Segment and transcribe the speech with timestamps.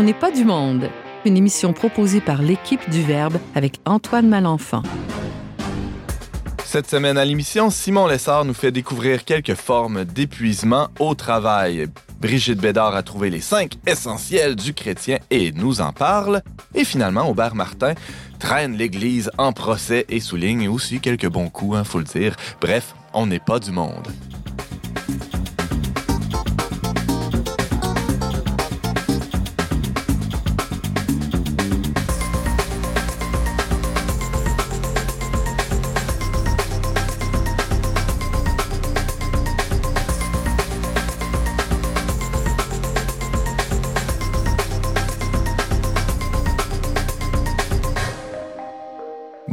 [0.00, 0.88] On n'est pas du monde,
[1.26, 4.82] une émission proposée par l'équipe du Verbe avec Antoine Malenfant.
[6.64, 11.86] Cette semaine à l'émission, Simon Lessard nous fait découvrir quelques formes d'épuisement au travail.
[12.18, 16.40] Brigitte Bédard a trouvé les cinq essentiels du chrétien et nous en parle.
[16.74, 17.92] Et finalement, Aubert Martin
[18.38, 22.36] traîne l'Église en procès et souligne aussi quelques bons coups, hein, faut le dire.
[22.62, 24.08] Bref, on n'est pas du monde.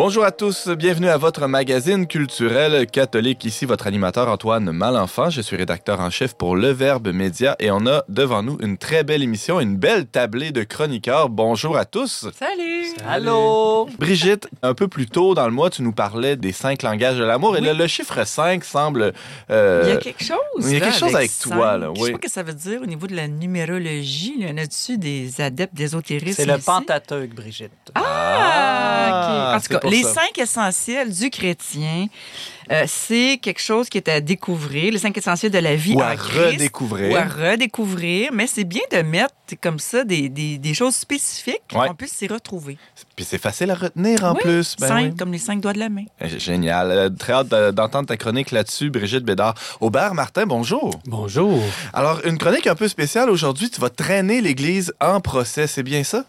[0.07, 3.43] Bonjour à tous, bienvenue à votre magazine culturel catholique.
[3.43, 5.29] Ici votre animateur Antoine Malenfant.
[5.29, 8.77] Je suis rédacteur en chef pour Le Verbe Média et on a devant nous une
[8.77, 11.27] très belle émission, une belle tablée de chroniqueurs.
[11.27, 12.25] Bonjour à tous.
[12.39, 12.85] Salut.
[13.05, 13.89] Allô.
[13.99, 17.25] Brigitte, un peu plus tôt dans le mois, tu nous parlais des cinq langages de
[17.25, 19.11] l'amour et là, le chiffre 5 semble...
[19.49, 20.37] euh, Il y a quelque chose.
[20.61, 22.05] il y a là, quelque chose avec toi, là, Je oui.
[22.05, 24.35] sais pas ce que ça veut dire au niveau de la numérologie.
[24.39, 26.31] Il y en a-dessus des adeptes d'ésotérisme.
[26.37, 26.57] C'est le?
[26.59, 27.71] Pentateuque, Brigitte.
[27.93, 29.57] Ah, OK.
[29.57, 30.13] En tout cas, les ça.
[30.13, 32.07] cinq essentiels du chrétien,
[32.71, 34.91] euh, c'est quelque chose qui est à découvrir.
[34.91, 36.53] Les cinq essentiels de la vie Ou en à Christ.
[36.53, 37.11] redécouvrir.
[37.11, 38.31] Ou à redécouvrir.
[38.33, 41.87] Mais c'est bien de mettre comme ça des, des, des choses spécifiques Ouais.
[41.87, 42.77] qu'on puisse s'y retrouver.
[43.15, 44.75] Puis c'est facile à retenir en Oui, plus.
[44.79, 45.15] Ben cinq, oui.
[45.17, 46.03] comme les cinq doigts de la main.
[46.21, 46.91] Euh, Génial.
[46.91, 49.53] Euh, Très hâte de- d'entendre ta chronique là-dessus, Brigitte Bédard.
[49.79, 50.91] Aubert Martin, bonjour.
[51.05, 51.61] Bonjour.
[51.93, 53.69] Alors, une chronique un peu spéciale aujourd'hui.
[53.69, 56.25] Tu vas traîner l'Église en procès, c'est bien ça?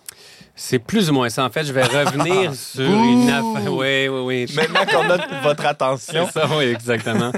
[0.60, 1.44] C'est plus ou moins ça.
[1.44, 3.72] En fait, je vais revenir sur une affaire.
[3.72, 4.46] Oui, oui, oui.
[4.56, 6.28] Maintenant qu'on a votre C'est attention.
[6.28, 7.30] ça, oui, exactement.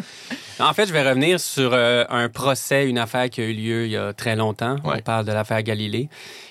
[0.59, 3.85] En fait, je vais revenir sur euh, un procès, une affaire qui a eu lieu
[3.87, 4.77] il y a très longtemps.
[4.85, 4.97] Ouais.
[4.99, 6.09] On parle de l'affaire Galilée,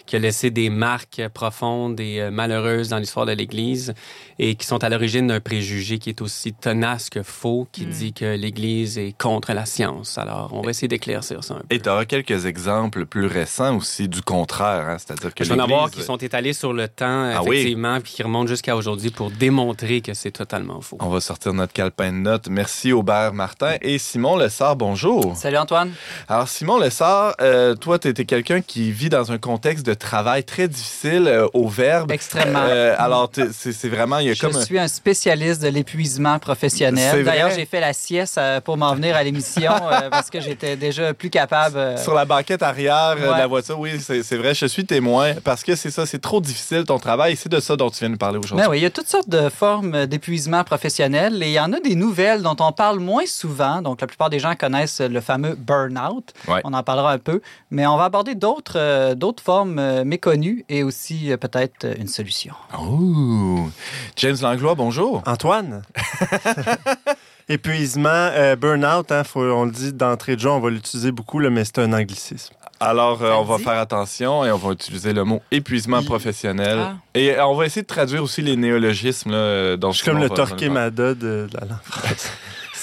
[0.10, 3.94] qui a laissé des marques profondes et euh, malheureuses dans l'histoire de l'Église
[4.40, 7.90] et qui sont à l'origine d'un préjugé qui est aussi tenace que faux, qui Mm.
[7.92, 10.18] dit que l'Église est contre la science.
[10.18, 11.76] Alors, on va essayer d'éclaircir ça un peu.
[11.76, 14.98] Et tu auras quelques exemples plus récents aussi du contraire, hein?
[14.98, 17.58] c'est-à-dire que Je vais en avoir qui sont étalés sur le temps, Ah oui?
[17.58, 20.98] effectivement, puis qui remontent jusqu'à aujourd'hui pour démontrer que c'est totalement faux.
[21.02, 22.48] On va sortir notre calepin de notes.
[22.50, 25.36] Merci Aubert Martin et Simon Lessard, bonjour.
[25.36, 25.92] Salut Antoine.
[26.28, 30.44] Alors Simon Lessard, euh, toi tu étais quelqu'un qui vit dans un contexte de travail
[30.44, 32.12] très difficile euh, au verbe.
[32.12, 32.64] Extrêmement.
[32.68, 37.24] Euh, alors c'est vraiment il y a Je comme suis un spécialiste de l'épuisement professionnel.
[37.24, 39.72] D'ailleurs, j'ai fait la sieste euh, pour m'en venir à l'émission
[40.12, 41.98] parce que j'étais déjà plus capable.
[41.98, 45.76] Sur la banquette arrière de la voiture, oui, c'est vrai, je suis témoin parce que
[45.76, 48.38] c'est ça, c'est trop difficile ton travail c'est de ça dont tu viens nous parler
[48.38, 48.66] aujourd'hui.
[48.66, 51.72] Ben oui, il y a toutes sortes de formes d'épuisement professionnel et il y en
[51.74, 53.82] a des nouvelles dont on parle moins souvent.
[53.82, 56.34] Donc, la plupart des gens connaissent le fameux burn-out.
[56.48, 56.62] Ouais.
[56.64, 57.42] On en parlera un peu.
[57.72, 61.96] Mais on va aborder d'autres euh, d'autres formes euh, méconnues et aussi euh, peut-être euh,
[62.00, 62.54] une solution.
[62.80, 63.68] Oh!
[64.16, 65.22] James Langlois, bonjour.
[65.26, 65.82] Antoine?
[67.50, 71.40] Épuisement, euh, burn-out, hein, faut- on le dit d'entrée de jeu, on va l'utiliser beaucoup,
[71.40, 72.54] là, mais c'est un anglicisme.
[72.80, 76.78] Alors, euh, on va faire attention et on va utiliser le mot épuisement professionnel.
[76.80, 76.96] Ah.
[77.16, 80.06] Et euh, on va essayer de traduire aussi les néologismes là, euh, dont Je suis
[80.06, 82.32] comme le va- Torquemada de, de la langue française.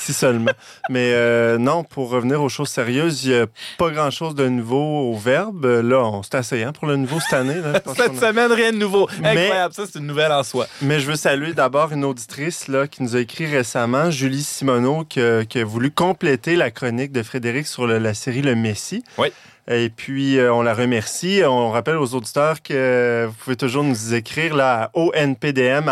[0.07, 0.53] Si seulement.
[0.89, 3.47] Mais euh, non, pour revenir aux choses sérieuses, il n'y a
[3.79, 5.65] pas grand-chose de nouveau au verbe.
[5.65, 7.57] Là, on s'est assez hein, pour le nouveau cette année.
[7.61, 9.09] Là, Cette a- semaine, rien de nouveau.
[9.21, 10.67] Mais- Incroyable, ça, c'est une nouvelle en soi.
[10.83, 15.05] Mais je veux saluer d'abord une auditrice là, qui nous a écrit récemment, Julie Simoneau,
[15.05, 18.55] qui, a- qui a voulu compléter la chronique de Frédéric sur le- la série Le
[18.55, 19.03] Messie.
[19.19, 19.29] Oui.
[19.69, 21.43] Et puis, euh, on la remercie.
[21.45, 25.89] On rappelle aux auditeurs que vous pouvez toujours nous écrire là, à onpdm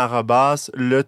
[0.73, 1.03] le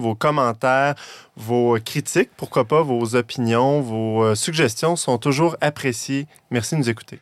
[0.00, 0.94] vos commentaires,
[1.36, 6.26] vos critiques, pourquoi pas vos opinions, vos euh, suggestions sont toujours appréciées.
[6.50, 7.20] Merci de nous écouter.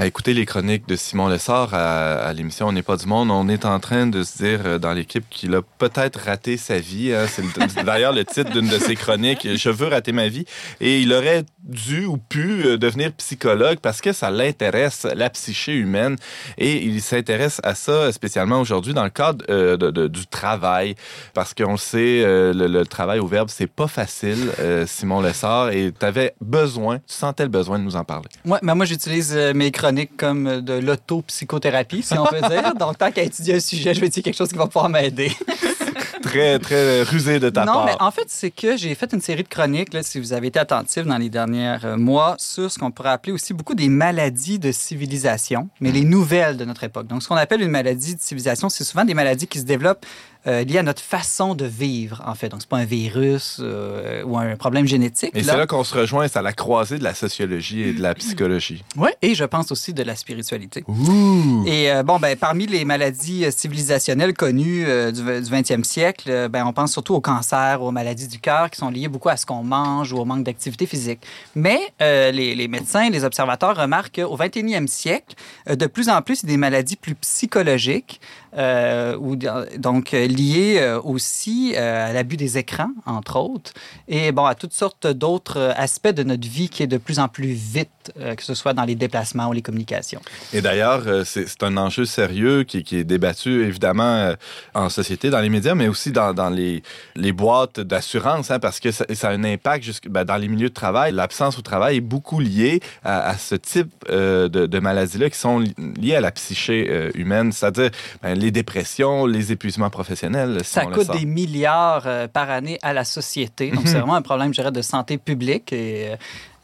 [0.00, 3.50] À écouter les chroniques de Simon Lessard à, l'émission On n'est pas du monde, on
[3.50, 7.12] est en train de se dire euh, dans l'équipe qu'il a peut-être raté sa vie.
[7.12, 7.26] hein.
[7.28, 10.46] C'est le- d'ailleurs le titre d'une de ses chroniques, Je veux rater ma vie.
[10.80, 15.74] Et il aurait dû ou pu euh, devenir psychologue parce que ça l'intéresse, la psyché
[15.74, 16.16] humaine.
[16.56, 19.76] Et il s'intéresse à ça spécialement aujourd'hui dans le cadre euh,
[20.08, 20.94] du travail.
[21.34, 25.72] Parce qu'on le sait, euh, le, travail au verbe, c'est pas facile, euh, Simon Lessard.
[25.72, 28.30] Et tu avais besoin, tu sentais le besoin de nous en parler.
[28.46, 32.74] Ouais, mais moi, j'utilise euh, mes chroniques comme de l'autopsychothérapie, si on peut dire.
[32.74, 35.32] Donc, tant qu'à étudier un sujet, je vais dire quelque chose qui va pouvoir m'aider.
[36.22, 37.84] très, très rusé de ta non, part.
[37.86, 40.48] mais en fait, c'est que j'ai fait une série de chroniques, là, si vous avez
[40.48, 43.88] été attentif dans les derniers euh, mois, sur ce qu'on pourrait appeler aussi beaucoup des
[43.88, 47.06] maladies de civilisation, mais les nouvelles de notre époque.
[47.06, 50.06] Donc, ce qu'on appelle une maladie de civilisation, c'est souvent des maladies qui se développent
[50.46, 52.48] euh, liées à notre façon de vivre, en fait.
[52.48, 55.32] Donc, c'est pas un virus euh, ou un problème génétique.
[55.34, 58.00] Et c'est là qu'on se rejoint, c'est à la croisée de la sociologie et de
[58.00, 58.82] la psychologie.
[58.96, 60.84] Oui, et je pense aussi de la spiritualité.
[60.86, 61.64] Ouh!
[61.66, 66.64] Et euh, bon, ben, parmi les maladies civilisationnelles connues du, du 20e siècle, euh, ben,
[66.66, 69.46] on pense surtout au cancer, aux maladies du cœur qui sont liées beaucoup à ce
[69.46, 71.20] qu'on mange ou au manque d'activité physique.
[71.54, 75.34] Mais euh, les, les médecins, les observateurs remarquent qu'au 21e siècle,
[75.68, 78.20] euh, de plus en plus, c'est des maladies plus psychologiques,
[78.56, 83.72] euh, ou, donc euh, liées euh, aussi à l'abus des écrans, entre autres,
[84.08, 87.28] et bon, à toutes sortes d'autres aspects de notre vie qui est de plus en
[87.28, 87.88] plus vite,
[88.36, 90.20] que ce soit dans les déplacements ou les communications.
[90.52, 94.32] Et d'ailleurs, c'est un enjeu sérieux qui, est débattu évidemment
[94.74, 96.82] en société, dans les médias, mais aussi dans, les,
[97.14, 100.70] les boîtes d'assurance, hein, parce que ça, a un impact jusque, ben, dans les milieux
[100.70, 101.12] de travail.
[101.12, 106.16] L'absence au travail est beaucoup liée à, ce type de, maladies-là qui sont li- liées
[106.16, 107.90] à la psyché humaine, c'est-à-dire
[108.22, 110.60] ben, les dépressions, les épuisements professionnels.
[110.64, 113.70] si Ça coûte des milliards euh, par année à la société.
[113.70, 116.12] Donc, c'est vraiment un problème, je dirais, de santé publique et,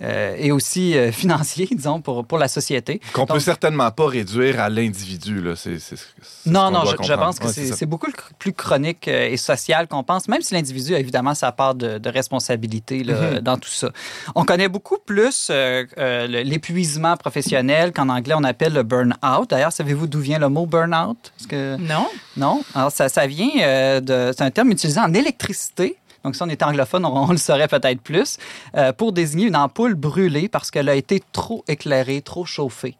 [0.02, 3.00] euh, et aussi euh, financier, disons, pour, pour la société.
[3.12, 5.40] Qu'on peut Donc- certainement pas réduire à l'individu.
[5.40, 5.56] là.
[5.56, 6.04] C'est- c'est- c'est
[6.44, 9.88] ce Non, non, doit je, pense que Ouais, c'est beaucoup plus chronique euh, et social
[9.88, 13.38] qu'on pense, même si l'individu a évidemment sa part de, de responsabilité là, Mhm.
[13.40, 13.90] dans tout ça.
[14.34, 19.50] On connaît beaucoup plus euh, euh, l'épuisement professionnel qu'en anglais on appelle le burn-out.
[19.50, 21.16] D'ailleurs, savez-vous d'où vient le mot burn-out?
[21.36, 21.76] Parce que...
[21.76, 22.06] Non?
[22.36, 22.62] Non?
[22.74, 24.32] Alors, ça, ça vient euh, de.
[24.36, 25.96] C'est un terme utilisé en électricité.
[26.26, 28.36] Donc, si on était anglophone, on, on le saurait peut-être plus,
[28.76, 32.96] euh, pour désigner une ampoule brûlée parce qu'elle a été trop éclairée, trop chauffée.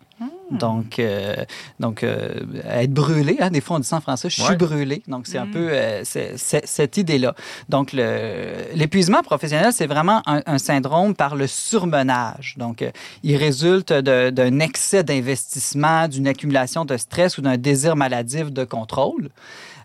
[0.51, 1.35] Donc, euh,
[1.81, 2.41] donc euh,
[2.71, 5.03] être brûlé, hein, des fois on dit ça en français, je suis brûlé.
[5.09, 7.35] Donc, c'est un peu euh, cette idée-là.
[7.69, 12.55] Donc, l'épuisement professionnel, c'est vraiment un, un syndrome par le surmenage.
[12.59, 12.85] Donc,
[13.25, 19.31] il résulte d'un excès d'investissement, d'une accumulation de stress ou d'un désir maladif de contrôle.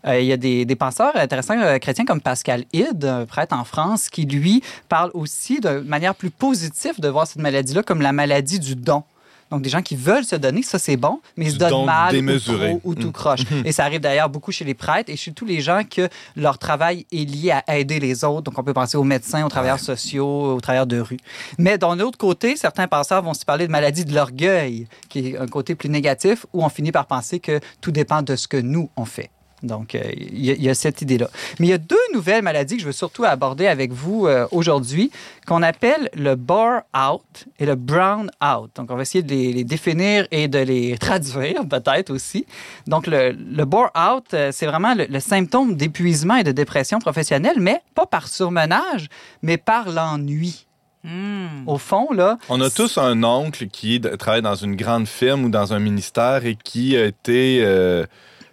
[0.08, 3.56] Euh, il y a des, des penseurs intéressants euh, chrétiens comme Pascal Hyde, un prêtre
[3.56, 8.02] en France, qui, lui, parle aussi de manière plus positive de voir cette maladie-là comme
[8.02, 9.04] la maladie du don.
[9.52, 11.86] Donc, des gens qui veulent se donner, ça c'est bon, mais ils se donnent don
[11.86, 13.12] mal ou, trop, ou tout Mm.
[13.12, 13.42] croche.
[13.66, 16.08] et ça arrive d'ailleurs beaucoup chez les prêtres et chez tous les gens que
[16.38, 18.44] leur travail est lié à aider les autres.
[18.44, 21.18] Donc, on peut penser aux médecins, aux travailleurs sociaux, aux travailleurs de rue.
[21.58, 25.38] Mais d'un autre côté, certains penseurs vont se parler de maladie de l'orgueil, qui est
[25.38, 28.58] un côté plus négatif, où on finit par penser que tout dépend de ce que
[28.58, 29.30] nous, on fait.
[29.64, 31.30] Donc, euh, il y, a- il y a cette idée-là.
[31.60, 34.48] Mais il y a deux nouvelles maladies que je veux surtout aborder avec vous euh,
[34.52, 35.12] aujourd'hui,
[35.46, 38.72] qu'on appelle le bore-out et le brown-out.
[38.76, 42.46] Donc, on va essayer de les, les définir et de les traduire, peut-être aussi.
[42.88, 47.58] Donc, le, le bore-out, euh, c'est vraiment le, le symptôme d'épuisement et de dépression professionnelle,
[47.60, 49.08] mais pas par surmenage,
[49.42, 50.66] mais par l'ennui.
[51.04, 51.68] Hmm.
[51.68, 55.50] Au fond, là, On a tous un oncle qui travaille dans une grande firme ou
[55.50, 58.06] dans un ministère et qui a été euh,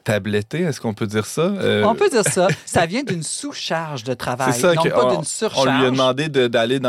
[0.04, 1.42] tabletté, est-ce qu'on peut dire ça?
[1.42, 2.48] Euh, on peut dire ça.
[2.64, 5.78] Ça vient d'une sous-charge de travail, C'est ça non pas on- d'une On surcharge.
[5.80, 6.80] lui a demandé de- d'aller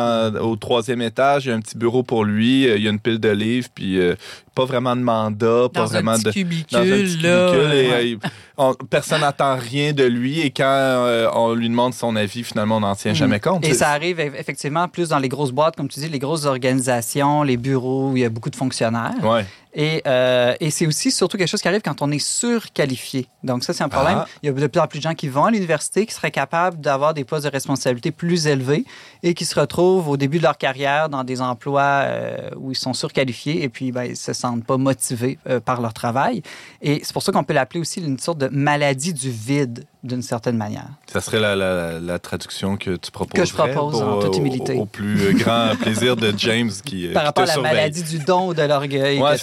[0.42, 1.46] au troisième étage.
[1.46, 2.68] Il y a un petit bureau pour lui.
[2.68, 3.68] euh, Il y a une pile de livres.
[3.74, 4.16] Puis euh,
[4.56, 6.32] pas vraiment de mandat, pas vraiment de.
[6.32, 7.50] cubicule, Dans un petit là.
[7.52, 8.10] cubicule, et, ouais.
[8.12, 8.20] il-
[8.58, 10.40] on- personne n'attend rien de lui.
[10.42, 13.66] Et quand euh, on lui demande son avis, finalement, on n'en tient jamais compte.
[13.66, 13.70] Mm.
[13.70, 16.46] Et ça arrive eff- effectivement plus dans les grosses boîtes, comme tu dis, les grosses
[16.46, 19.14] organisations, les bureaux où il y a beaucoup de fonctionnaires.
[19.24, 19.46] Ouais.
[19.74, 23.28] Et, euh, et c'est aussi surtout quelque chose qui arrive quand on est surqualifié.
[23.44, 24.20] Donc ça, c'est un problème.
[24.22, 24.28] Ah.
[24.42, 26.32] Il y a de plus en plus de gens qui vont à l'université, qui seraient
[26.32, 28.86] capables d'avoir des postes de responsabilité plus élevés
[29.22, 32.78] et qui se retrouvent au début de leur carrière dans des emplois euh, où ils
[32.78, 36.42] sont surqualifiés et puis ben, ils se sentent pas motivés euh, par leur travail.
[36.82, 40.22] Et c'est pour ça qu'on peut l'appeler aussi une sorte de maladie du vide d'une
[40.22, 40.88] certaine manière.
[41.08, 43.40] Ça serait la, la- la traduction que tu proposes.
[43.40, 44.76] Que je propose, en toute humilité.
[44.78, 47.54] Au, au plus euh, grand plaisir de James qui, euh, Par qui rapport à la
[47.54, 47.74] surveille.
[47.74, 49.20] maladie du don ou de l'orgueil.
[49.22, 49.36] Ouais.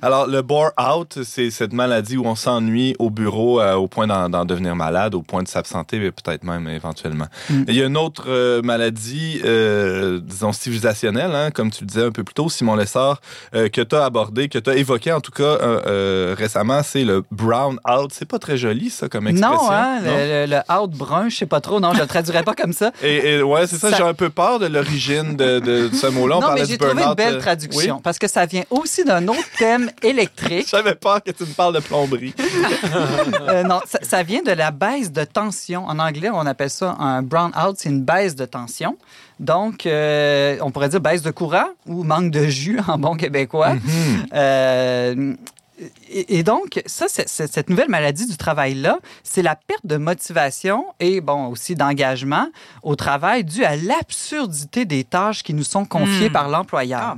[0.00, 4.44] Alors, le bore-out, c'est cette maladie où on s'ennuie au bureau euh, au point d'en
[4.44, 7.26] devenir malade, au point de s'absenter, mais peut-être même éventuellement.
[7.50, 7.62] Mm.
[7.68, 12.04] Il y a une autre euh, maladie, euh, disons, civilisationnelle, hein, comme tu le disais
[12.04, 13.20] un peu plus tôt, Simon Lessard,
[13.54, 16.82] euh, que tu as abordé, que tu as évoqué en tout cas euh, euh, récemment,
[16.82, 18.10] c'est le brown-out.
[18.12, 19.56] C'est pas très joli, ça, comme expression.
[19.64, 20.10] Non, hein, non?
[20.16, 21.80] Le, le- le out brun, je sais pas trop.
[21.80, 22.90] Non, je le traduirais pas comme ça.
[23.02, 26.06] Et, et ouais, c'est ça, Ça- j'ai un peu peur de l'origine de, de ce
[26.06, 26.38] mot-là.
[26.38, 28.00] On non, mais j'ai trouvé une belle euh, traduction oui.
[28.02, 30.68] parce que ça vient aussi d'un autre thème électrique.
[30.70, 32.34] J'avais peur que tu me parles de plomberie.
[33.48, 35.84] Euh, non, ça, ça vient de la baisse de tension.
[35.86, 38.96] En anglais, on appelle ça un brown out, c'est une baisse de tension.
[39.40, 43.74] Donc, euh, on pourrait dire baisse de courant ou manque de jus en bon québécois.
[43.74, 44.26] Mhm.
[44.34, 45.34] Euh,
[46.10, 51.20] Et, et donc, ça, cette nouvelle maladie du travail-là, c'est la perte de motivation et,
[51.20, 52.48] bon, aussi d'engagement
[52.82, 56.32] au travail dû à l'absurdité des tâches qui nous sont confiées Hmm.
[56.32, 57.00] par l'employeur.
[57.02, 57.16] Ah,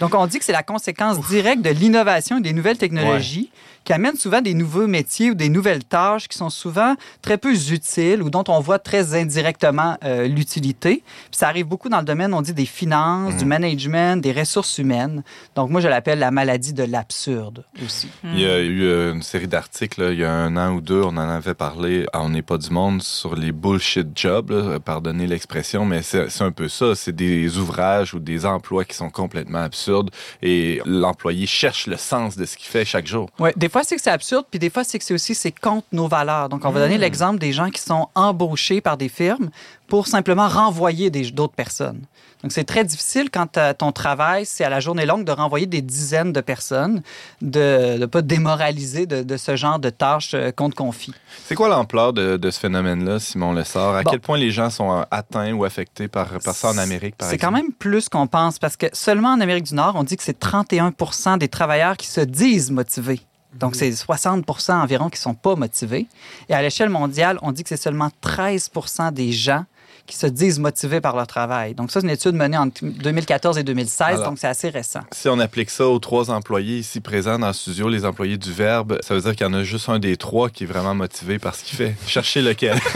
[0.00, 3.50] Donc, on dit que c'est la conséquence directe de l'innovation et des nouvelles technologies
[3.86, 7.54] qui amènent souvent des nouveaux métiers ou des nouvelles tâches qui sont souvent très peu
[7.54, 11.02] utiles ou dont on voit très indirectement euh, l'utilité.
[11.30, 14.76] Puis ça arrive beaucoup dans le domaine, on dit, des finances, du management, des ressources
[14.78, 15.22] humaines.
[15.54, 18.08] Donc, moi, je l'appelle la maladie de l'absurde aussi.
[18.24, 21.02] Il y a eu euh, une série d'articles, il y a un an ou deux,
[21.02, 24.80] on en avait parlé à On n'est pas du monde sur les bullshit jobs, là,
[24.80, 26.94] pardonnez l'expression, mais c'est c'est un peu ça.
[26.94, 30.10] C'est des ouvrages ou des emplois qui sont complètement absurdes
[30.42, 33.30] et l'employé cherche le sens de ce qu'il fait chaque jour.
[33.38, 35.52] Ouais, des fois, c'est que c'est absurde, puis des fois, c'est que c'est aussi c'est
[35.52, 36.48] contre nos valeurs.
[36.48, 39.50] Donc, on va donner l'exemple des gens qui sont embauchés par des firmes
[39.86, 42.00] pour simplement renvoyer d'autres personnes.
[42.42, 45.66] Donc, c'est très difficile quand euh, ton travail, c'est à la journée longue de renvoyer
[45.66, 47.02] des dizaines de personnes,
[47.42, 51.12] de ne pas démoraliser de, de ce genre de tâches euh, qu'on te confie.
[51.46, 53.94] C'est quoi l'ampleur de, de ce phénomène-là, Simon Lessard?
[53.96, 54.10] À Bon.
[54.10, 57.28] quel point les gens sont euh, atteints ou affectés par, par ça en Amérique, par
[57.28, 60.16] C'est quand même plus qu'on pense parce que seulement en Amérique du Nord, on dit
[60.16, 63.20] que c'est 31% des travailleurs qui se disent motivés.
[63.58, 66.06] Donc, c'est 60% environ qui ne sont pas motivés.
[66.48, 69.64] Et à l'échelle mondiale, on dit que c'est seulement 13% des gens
[70.06, 71.74] qui se disent motivés par leur travail.
[71.74, 74.28] Donc, ça, c'est une étude menée entre 2014 et 2016, Alors.
[74.28, 75.00] donc c'est assez récent.
[75.10, 78.52] Si on applique ça aux trois employés ici présents dans le studio, les employés du
[78.52, 80.94] Verbe, ça veut dire qu'il y en a juste un des trois qui est vraiment
[80.94, 81.96] motivé par ce qu'il fait.
[82.06, 82.78] Cherchez lequel.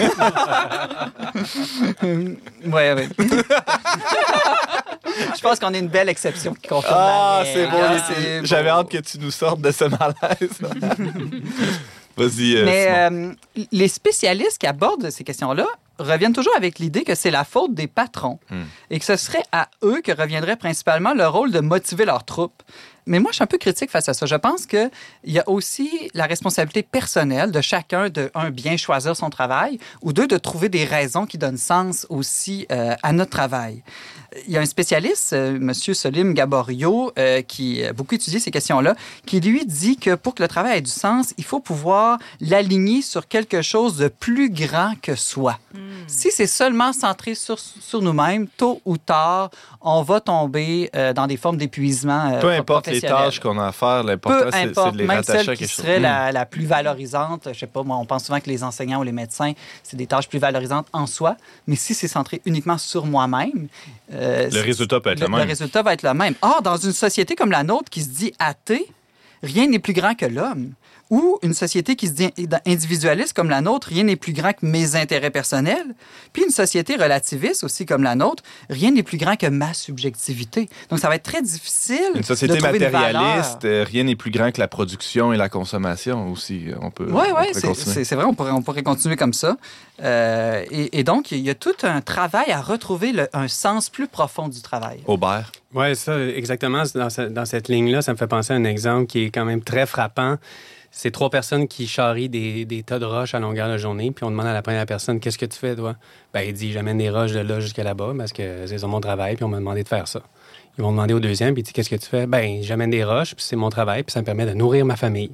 [2.03, 3.09] Oui, oui.
[5.41, 7.79] Je pense qu'on est une belle exception qui confirme Ah, c'est bon.
[7.81, 7.97] Ah,
[8.45, 8.77] J'avais beau.
[8.77, 10.61] hâte que tu nous sortes de ce malaise.
[12.17, 13.33] Vas-y, euh, Mais euh,
[13.73, 15.67] les spécialistes qui abordent ces questions-là
[15.99, 18.65] reviennent toujours avec l'idée que c'est la faute des patrons Hmm.
[18.91, 22.63] et que ce serait à eux que reviendrait principalement le rôle de motiver leurs troupes.
[23.11, 24.25] Mais moi, je suis un peu critique face à ça.
[24.25, 24.89] Je pense qu'il
[25.25, 30.13] y a aussi la responsabilité personnelle de chacun de, un, bien choisir son travail, ou
[30.13, 33.83] deux, de trouver des raisons qui donnent sens aussi euh, à notre travail.
[34.47, 35.75] Il y a un spécialiste, euh, M.
[35.75, 38.95] Solim Gaborio, euh, qui a beaucoup étudié ces questions-là,
[39.27, 43.03] qui lui dit que pour que le travail ait du sens, il faut pouvoir l'aligner
[43.03, 45.59] sur quelque chose de plus grand que soi.
[46.07, 49.51] Si c'est seulement centré sur, sur nous-mêmes, tôt ou tard,
[49.81, 52.31] on va tomber euh, dans des formes d'épuisement.
[52.35, 55.39] euh, Peu importe les tâches qu'on a à faire, l'important, c'est de les même rattacher
[55.39, 55.85] celle à qui quelque chose.
[55.85, 57.49] serait la, la plus valorisante.
[57.53, 59.53] Je sais pas, moi, on pense souvent que les enseignants ou les médecins,
[59.83, 61.37] c'est des tâches plus valorisantes en soi.
[61.67, 63.69] Mais si c'est centré uniquement sur moi-même,
[64.13, 65.41] euh, Le résultat peut être le, le même.
[65.41, 66.35] le résultat va être le même.
[66.43, 68.87] Or, dans une société comme la nôtre qui se dit athée,
[69.43, 70.73] rien n'est plus grand que l'homme.
[71.11, 72.31] Ou une société qui se dit
[72.67, 75.95] individualiste comme la nôtre, rien n'est plus grand que mes intérêts personnels.
[76.33, 80.69] Puis une société relativiste aussi comme la nôtre, rien n'est plus grand que ma subjectivité.
[80.89, 81.99] Donc ça va être très difficile.
[82.15, 83.21] Une société de trouver une valeur.
[83.23, 86.67] matérialiste, euh, rien n'est plus grand que la production et la consommation aussi.
[86.81, 89.57] On peut, Oui, oui, c'est- vrai, on pourrait, on pourrait continuer comme ça.
[90.03, 93.89] Euh, et, et donc, il y a tout un travail à retrouver le- un sens
[93.91, 95.01] plus profond du travail.
[95.07, 95.51] Aubert.
[95.75, 96.85] Oui, ça, exactement.
[96.95, 99.45] Dans, ce- dans cette ligne-là, ça me fait penser à un exemple qui est quand
[99.45, 100.37] même très frappant.
[100.93, 104.25] C'est trois personnes qui charrient des, des tas de roches à longueur de journée, puis
[104.25, 105.95] on demande à la première personne Qu'est-ce que tu fais, toi
[106.35, 109.37] ben, Il dit J'amène des roches de là jusqu'à là-bas parce que c'est mon travail,
[109.37, 110.21] puis on m'a demandé de faire ça.
[110.79, 113.05] Ils vont demander au deuxième, puis il dit Qu'est-ce que tu fais Ben, j'amène des
[113.05, 115.33] roches, puis c'est mon travail, puis ça me permet de nourrir ma famille.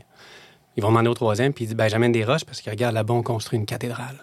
[0.77, 2.95] Ils vont demander au troisième, puis il dit Ben, j'amène des roches parce que regarde,
[2.95, 4.17] là-bas, on construit une cathédrale.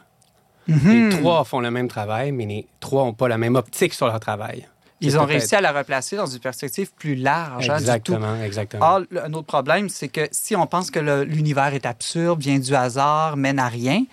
[0.67, 1.09] Mhm.
[1.09, 4.07] Les trois font le même travail, mais les trois n'ont pas la même optique sur
[4.07, 4.67] leur travail.
[5.03, 8.13] Ils ont réussi à la replacer dans une perspective plus large hein, du tout.
[8.13, 8.85] Exactement, exactement.
[8.85, 12.73] Or, un autre problème, c'est que si on pense que l'univers est absurde, vient du
[12.73, 14.05] hasard, mène à rien,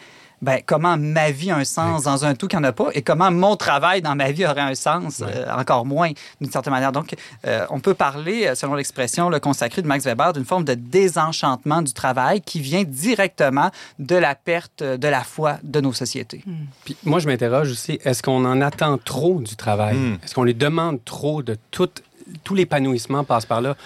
[0.42, 2.88] ben, comment ma vie a un sens dans un tout qu'il n'y en a pas
[2.94, 6.73] et comment mon travail dans ma vie aurait un sens, euh, encore moins, d'une certaine
[6.73, 6.92] manière.
[6.92, 7.14] Donc,
[7.47, 10.75] euh, on peut parler, euh, selon l'expression le consacrée de Max Weber, d'une forme de
[10.75, 16.42] désenchantement du travail qui vient directement de la perte de la foi de nos sociétés.
[16.85, 19.97] Puis moi, je m'interroge aussi, est-ce qu'on en attend trop du travail?
[19.97, 20.18] Mm.
[20.25, 21.90] Est-ce qu'on lui demande trop de tout,
[22.44, 23.76] tout l'épanouissement passe par là?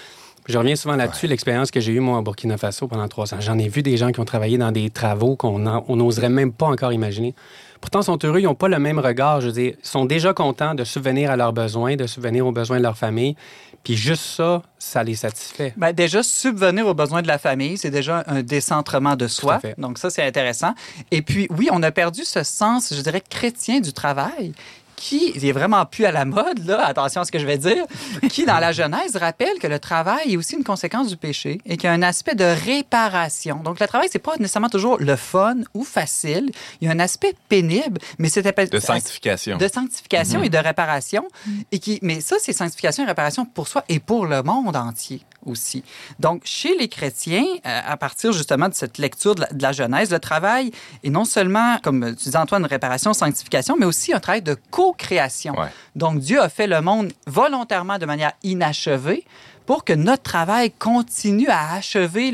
[0.46, 3.38] Je reviens souvent là-dessus, l'expérience que j'ai eue, moi, au Burkina Faso pendant trois ans.
[3.40, 5.58] J'en ai vu des gens qui ont travaillé dans des travaux qu'on
[5.96, 7.34] n'oserait même pas encore imaginer.
[7.80, 9.40] Pourtant, ils sont heureux, ils n'ont pas le même regard.
[9.40, 12.52] Je veux dire, ils sont déjà contents de subvenir à leurs besoins, de subvenir aux
[12.52, 13.36] besoins de leur famille.
[13.82, 15.74] Puis juste ça, ça les satisfait.
[15.76, 19.60] Ben, déjà, subvenir aux besoins de la famille, c'est déjà un décentrement de soi.
[19.76, 20.74] Donc, ça, c'est intéressant.
[21.10, 24.52] Et puis, oui, on a perdu ce sens, je dirais, chrétien du travail
[24.96, 27.84] qui est vraiment plus à la mode, là, attention à ce que je vais dire,
[28.30, 31.76] qui, dans la Genèse, rappelle que le travail est aussi une conséquence du péché et
[31.76, 33.56] qu'il y a un aspect de réparation.
[33.56, 36.50] Donc, le travail, c'est pas nécessairement toujours le fun ou facile.
[36.80, 39.56] Il y a un aspect pénible, mais c'est De sanctification.
[39.56, 41.26] de sanctification et de réparation.
[41.72, 45.22] Et qui, mais ça, c'est sanctification et réparation pour soi et pour le monde entier
[45.46, 45.82] aussi.
[46.18, 49.72] Donc, chez les chrétiens, euh, à partir justement de cette lecture de la, de la
[49.72, 50.70] Genèse, le travail
[51.02, 55.58] est non seulement, comme tu disais Antoine, réparation, sanctification, mais aussi un travail de co-création.
[55.58, 55.68] Ouais.
[55.96, 59.24] Donc, Dieu a fait le monde volontairement de manière inachevée
[59.66, 62.30] pour que notre travail continue à achever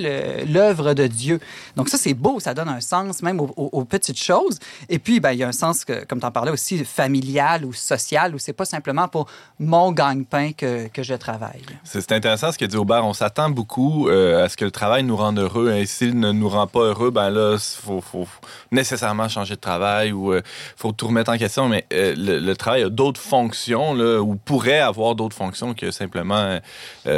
[0.47, 1.41] l'œuvre de Dieu.
[1.77, 4.59] Donc ça, c'est beau, ça donne un sens même aux, petites choses.
[4.89, 7.73] Et puis, ben, il y a un sens, comme tu en parlais aussi, familial ou
[7.73, 9.27] social, où c'est pas simplement pour
[9.59, 11.63] mon gagne-pain que, que je travaille.
[11.85, 13.05] C'est intéressant ce que dit Aubert.
[13.05, 15.73] On s'attend beaucoup euh, à ce que le travail nous rende heureux.
[15.73, 18.27] Et s'il ne nous rend pas heureux, ben là, il faut,
[18.71, 20.43] nécessairement changer de travail ou il
[20.77, 21.69] faut tout remettre en question.
[21.69, 26.59] Mais euh, le, travail a d'autres fonctions, ou pourrait avoir d'autres fonctions que simplement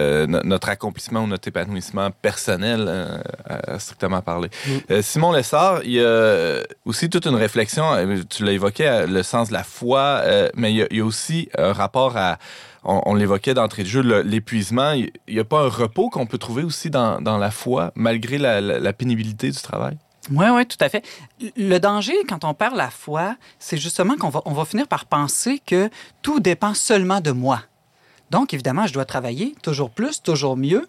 [0.02, 3.18] euh, no- notre accomplissement ou notre épanouissement personnel, euh,
[3.48, 4.48] à strictement parler.
[4.90, 7.84] Euh, Simon Lessard, il y a aussi toute une réflexion,
[8.28, 10.22] tu l'as évoqué, le sens de la foi,
[10.54, 12.38] mais il y, a, il y a aussi un rapport à
[12.84, 14.90] on, on l'évoquait d'entrée de jeu, l'épuisement.
[14.92, 18.38] Il n'y a pas un repos qu'on peut trouver aussi dans, dans la foi, malgré
[18.38, 19.96] la, la- la pénibilité du travail?
[20.30, 21.04] Oui, oui, tout à fait.
[21.56, 25.04] Le danger, quand on perd la foi, c'est justement qu'on va, on va finir par
[25.06, 25.90] penser que
[26.22, 27.60] tout dépend seulement de moi.
[28.32, 30.88] Donc, évidemment, je dois travailler toujours plus, toujours mieux.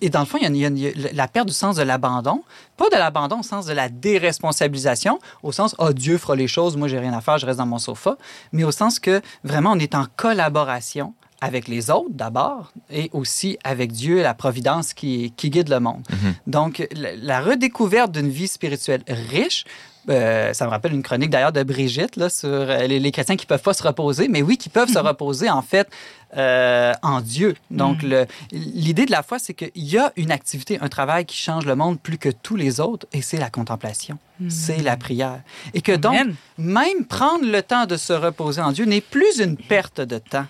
[0.00, 2.42] Et dans le fond, il y a, il y la perte du sens de l'abandon.
[2.76, 6.76] Pas de l'abandon au sens de la déresponsabilisation, au sens, ah, Dieu fera les choses,
[6.76, 8.16] moi, j'ai rien à faire, je reste dans mon sofa.
[8.52, 13.58] Mais au sens que vraiment, on est en collaboration avec les autres d'abord et aussi
[13.64, 16.02] avec Dieu et la providence qui, qui guide le monde.
[16.46, 19.64] Donc, la, la redécouverte d'une vie spirituelle riche,
[20.08, 23.36] euh, ça me rappelle une chronique d'ailleurs de Brigitte là, sur euh, les, les chrétiens
[23.36, 25.88] qui peuvent pas se reposer, mais oui, qui peuvent se reposer en fait
[26.36, 27.54] euh, en Dieu.
[27.70, 31.36] Donc, le- l'idée de la foi, c'est qu'il y a une activité, un travail qui
[31.36, 34.18] change le monde plus que tous les autres, et c'est la contemplation,
[34.48, 35.40] c'est la prière.
[35.74, 36.34] Et que donc, Amen.
[36.58, 40.46] même prendre le temps de se reposer en Dieu n'est plus une perte de temps.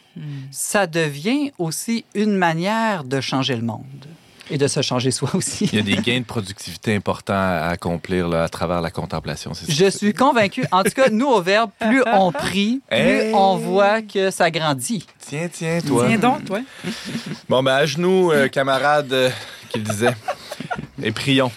[0.50, 3.84] Ça devient aussi une manière de changer le monde
[4.50, 5.64] et de se changer soi aussi.
[5.72, 9.54] Il y a des gains de productivité importants à accomplir là, à travers la contemplation.
[9.54, 9.72] c'est ça?
[9.72, 10.64] Je suis convaincu.
[10.70, 13.32] En tout cas, nous, au Verbe, plus on prie, plus Hey!
[13.34, 15.06] on voit que ça grandit.
[15.18, 16.06] Tiens, tiens, toi.
[16.08, 16.60] Tiens donc, toi.
[17.48, 19.30] Bon, ben, à genoux, euh, camarade, euh,
[19.70, 20.14] qu'il disait.
[21.02, 21.50] Et prions.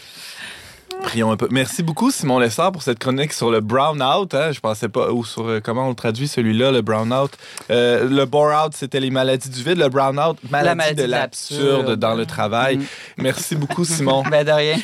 [1.07, 1.47] Prions un peu.
[1.51, 4.33] Merci beaucoup, Simon Lessard, pour cette chronique sur le brown out.
[4.33, 4.51] Hein?
[4.51, 7.31] Je pensais pas, ou sur euh, comment on le traduit celui-là, le brown out.
[7.71, 9.77] Euh, le bore out, c'était les maladies du vide.
[9.77, 11.99] Le brown out, maladie, maladie de de l'absurde l'absurde.
[11.99, 12.77] dans le travail.
[12.79, 12.83] Mm.
[13.19, 14.21] Merci beaucoup, Simon.
[14.29, 14.75] Ben, de rien.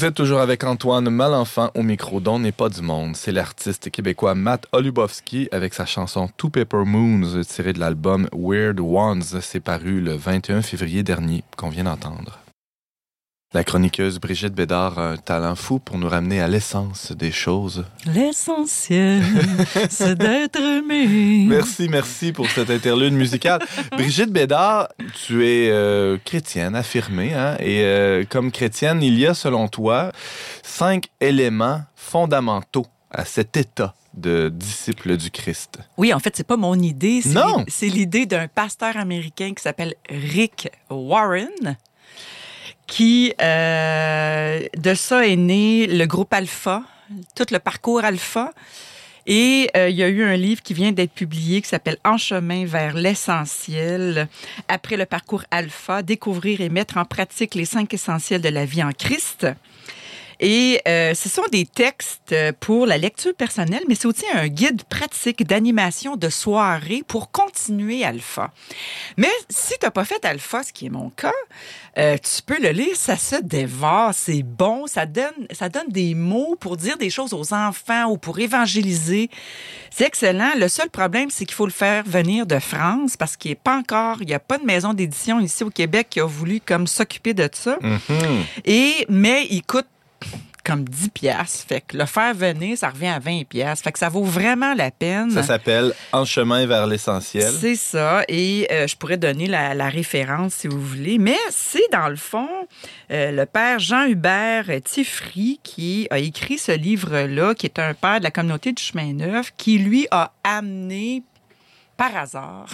[0.00, 3.14] Vous êtes toujours avec Antoine Malenfant au micro d'On n'est pas du monde.
[3.16, 8.80] C'est l'artiste québécois Matt Olubowski avec sa chanson Two Paper Moons tirée de l'album Weird
[8.80, 9.22] Ones.
[9.42, 12.38] C'est paru le 21 février dernier qu'on vient d'entendre.
[13.52, 17.84] La chroniqueuse Brigitte Bédard a un talent fou pour nous ramener à l'essence des choses.
[18.06, 19.24] L'essentiel,
[19.90, 21.46] c'est d'être aimé.
[21.48, 23.60] Merci, merci pour cette interlude musicale.
[23.90, 24.90] Brigitte Bédard,
[25.26, 30.12] tu es euh, chrétienne affirmée, hein, et euh, comme chrétienne, il y a selon toi
[30.62, 35.80] cinq éléments fondamentaux à cet état de disciple du Christ.
[35.96, 37.20] Oui, en fait, c'est pas mon idée.
[37.20, 37.64] c'est Non.
[37.66, 41.76] C'est l'idée d'un pasteur américain qui s'appelle Rick Warren,
[42.90, 46.82] qui, euh, de ça est né le groupe Alpha,
[47.36, 48.52] tout le parcours Alpha.
[49.26, 52.18] Et euh, il y a eu un livre qui vient d'être publié qui s'appelle En
[52.18, 54.28] chemin vers l'essentiel.
[54.66, 58.82] Après le parcours Alpha, découvrir et mettre en pratique les cinq essentiels de la vie
[58.82, 59.46] en Christ.
[60.40, 64.82] Et euh, ce sont des textes pour la lecture personnelle, mais c'est aussi un guide
[64.84, 68.50] pratique d'animation de soirée pour continuer Alpha.
[69.18, 71.32] Mais si tu n'as pas fait Alpha, ce qui est mon cas,
[71.98, 76.14] euh, tu peux le lire, ça se dévore, c'est bon, ça donne, ça donne des
[76.14, 79.28] mots pour dire des choses aux enfants ou pour évangéliser.
[79.90, 80.52] C'est excellent.
[80.56, 83.76] Le seul problème, c'est qu'il faut le faire venir de France parce qu'il n'est pas
[83.76, 86.86] encore, il n'y a pas de maison d'édition ici au Québec qui a voulu comme
[86.86, 87.76] s'occuper de ça.
[87.82, 88.44] Mhm.
[88.64, 89.86] Et, mais il coûte
[90.64, 91.66] comme 10 piastres.
[91.66, 93.84] Fait que le faire venir, ça revient à 20 piastres.
[93.84, 95.30] Fait que ça vaut vraiment la peine.
[95.30, 97.52] Ça s'appelle En chemin vers l'essentiel.
[97.60, 98.22] C'est ça.
[98.28, 101.18] Et euh, je pourrais donner la, la référence si vous voulez.
[101.18, 102.48] Mais c'est dans le fond
[103.10, 108.24] euh, le père Jean-Hubert Tiffry qui a écrit ce livre-là, qui est un père de
[108.24, 111.22] la communauté du chemin neuf, qui lui a amené
[111.96, 112.68] par hasard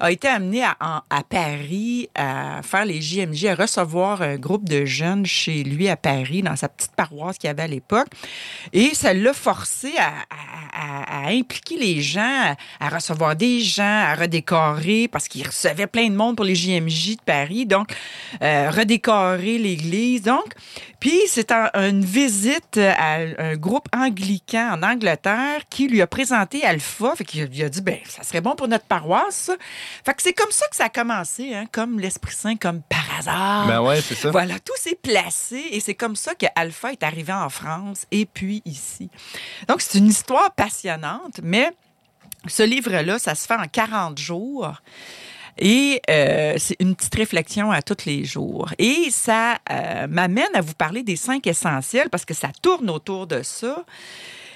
[0.00, 5.26] a été amené à, Paris à faire les JMJ, à recevoir un groupe de jeunes
[5.26, 8.08] chez lui à Paris, dans sa petite paroisse qu'il avait à l'époque.
[8.72, 15.08] Et ça l'a forcé à, impliquer les gens, à, à recevoir des gens, à redécorer,
[15.08, 17.66] parce qu'il recevait plein de monde pour les JMJ de Paris.
[17.66, 17.92] Donc,
[18.42, 20.22] euh, redécorer l'église.
[20.22, 20.54] Donc,
[21.02, 26.62] puis c'est un- une visite à un groupe anglican en Angleterre qui lui a présenté
[26.64, 27.16] Alpha.
[27.16, 29.50] Fait qu'il a- il a dit, ben, ça serait bon pour notre paroisse.
[30.06, 33.04] Fait que c'est comme ça que ça a commencé, hein, comme l'Esprit Saint, comme par
[33.18, 33.66] hasard.
[33.66, 34.30] Ben ouais, c'est ça.
[34.30, 38.24] Voilà, tout s'est placé et c'est comme ça que Alpha est arrivé en France et
[38.24, 39.10] puis ici.
[39.66, 41.72] Donc, c'est une histoire passionnante, mais
[42.46, 44.72] ce livre-là, ça se fait en 40 jours.
[45.58, 48.70] Et euh, c'est une petite réflexion à tous les jours.
[48.78, 53.26] Et ça euh, m'amène à vous parler des cinq essentiels parce que ça tourne autour
[53.26, 53.84] de ça.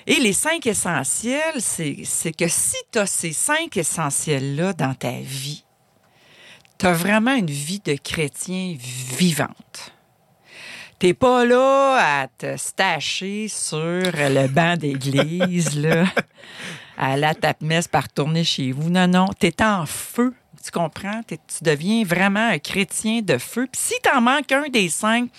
[0.06, 5.64] Et les cinq essentiels, c'est que si tu as ces cinq essentiels-là dans ta vie,
[6.78, 9.92] tu as vraiment une vie de chrétien vivante.
[10.98, 16.06] T'es pas là à te stacher sur le banc d'église, là,
[16.96, 18.88] à la tape messe par retourner chez vous.
[18.88, 20.32] Non, non, t'es en feu.
[20.66, 21.20] Tu comprends?
[21.28, 23.68] Tu deviens vraiment un chrétien de feu.
[23.70, 25.30] Puis si t'en manques un des cinq,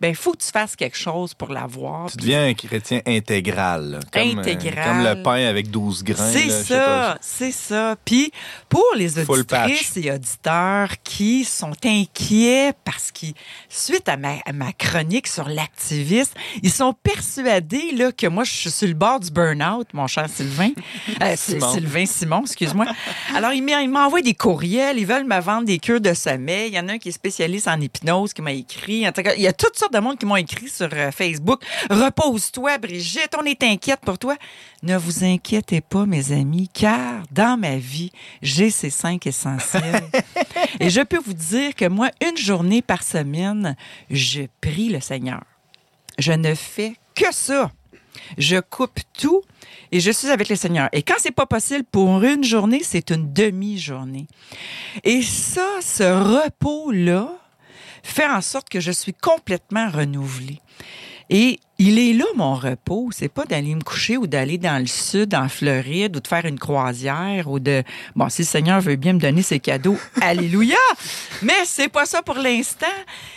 [0.00, 2.10] ben, il faut que tu fasses quelque chose pour l'avoir.
[2.10, 3.90] Tu deviens un chrétien intégral.
[3.90, 3.98] là.
[4.12, 4.84] Comme, euh, Intégral.
[4.86, 6.30] comme le pain avec 12 grains.
[6.30, 7.96] C'est ça, c'est ça.
[8.04, 8.32] Puis
[8.68, 13.34] pour les auditrices et auditeurs qui sont inquiets parce qu'ils,
[13.68, 18.52] suite à ma, à ma chronique sur l'activiste, ils sont persuadés là, que moi, je
[18.52, 20.70] suis sur le bord du burn-out, mon cher Sylvain.
[21.22, 21.72] Euh, Simon.
[21.72, 22.86] Sylvain Simon, excuse-moi.
[23.34, 26.68] Alors, ils m'envoient des courriels, ils veulent me vendre des cures de sommeil.
[26.68, 29.08] Il y en a un qui est spécialiste en hypnose qui m'a écrit.
[29.08, 31.10] En tout cas, il y a toutes sortes de monde qui m'ont écrit sur euh,
[31.10, 31.62] Facebook.
[31.88, 34.36] Repose-toi, Brigitte, on est inquiète pour toi.
[34.82, 38.10] Ne vous inquiétez pas, mes amis, car dans ma vie,
[38.42, 40.02] j'ai ces cinq essentiels.
[40.80, 43.76] Et je peux vous dire que moi, une journée par semaine,
[44.10, 45.42] je prie le Seigneur.
[46.18, 47.70] Je ne fais que ça.
[48.36, 49.42] Je coupe tout
[49.92, 50.88] et je suis avec le Seigneur.
[50.92, 54.26] Et quand c'est pas possible pour une journée, c'est une demi-journée.
[55.04, 57.37] Et ça, ce repos-là,
[58.02, 60.60] fait en sorte que je suis complètement renouvelée.
[61.30, 63.10] Et il est là, mon repos.
[63.12, 66.46] C'est pas d'aller me coucher ou d'aller dans le sud, en Floride, ou de faire
[66.46, 67.82] une croisière, ou de...
[68.16, 70.76] Bon, si le Seigneur veut bien me donner ses cadeaux, alléluia!
[71.42, 72.86] Mais c'est pas ça pour l'instant.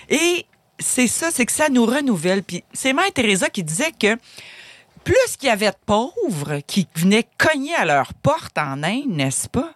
[0.09, 0.45] Et
[0.79, 2.43] c'est ça, c'est que ça nous renouvelle.
[2.43, 4.17] Puis c'est Mère Teresa qui disait que
[5.03, 9.49] plus qu'il y avait de pauvres qui venaient cogner à leur porte en Inde, n'est-ce
[9.49, 9.73] pas?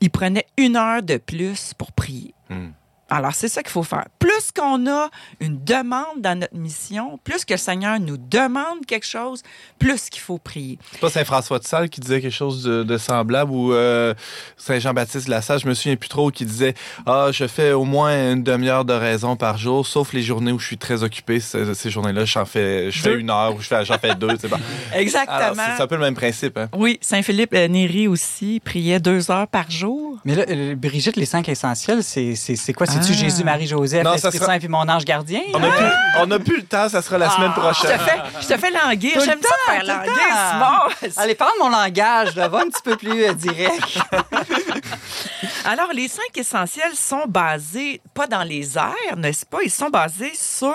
[0.00, 2.34] Ils prenaient une heure de plus pour prier.
[2.48, 2.70] Hmm.
[3.14, 4.06] Alors, c'est ça qu'il faut faire.
[4.18, 9.06] Plus qu'on a une demande dans notre mission, plus que le Seigneur nous demande quelque
[9.06, 9.42] chose,
[9.78, 10.78] plus qu'il faut prier.
[10.92, 14.14] C'est pas Saint-François de Sales qui disait quelque chose de, de semblable ou euh,
[14.56, 16.74] Saint-Jean-Baptiste Lassalle, je me souviens plus trop, qui disait
[17.06, 20.58] Ah, je fais au moins une demi-heure de raison par jour, sauf les journées où
[20.58, 21.40] je suis très occupé.
[21.40, 24.36] Ces, ces journées-là, j'en fais, je fais une heure ou je fais, j'en fais deux.
[24.40, 24.56] c'est bon.
[24.94, 25.62] Exactement.
[25.76, 26.56] C'est un peu le même principe.
[26.56, 26.68] Hein?
[26.74, 30.16] Oui, Saint-Philippe euh, Néri aussi priait deux heures par jour.
[30.24, 32.86] Mais là, euh, Brigitte, les cinq essentiels, c'est c'est- c'est quoi?
[33.02, 33.20] C'est-tu Ah.
[33.22, 35.40] Jésus, Marie, Joseph, l'Esprit sera- Saint puis mon ange gardien?
[35.54, 35.86] On n'a plus,
[36.20, 37.98] on a plus le temps, ça sera la semaine Je prochaine.
[37.98, 39.12] te fais, je te fais languir.
[39.24, 40.94] J'aime ça temps, faire languir.
[41.02, 41.12] Simon.
[41.22, 42.48] Allez, parle mon langage, là.
[42.48, 43.98] va un petit peu plus euh, direct.
[45.64, 49.58] Alors, les cinq essentiels sont basés, pas dans les airs, n'est-ce pas?
[49.62, 50.74] Ils sont basés sur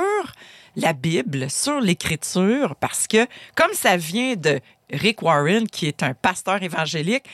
[0.76, 4.60] la Bible, sur l'Écriture, parce que, comme ça vient de
[4.92, 7.26] Rick Warren, qui est un pasteur évangélique,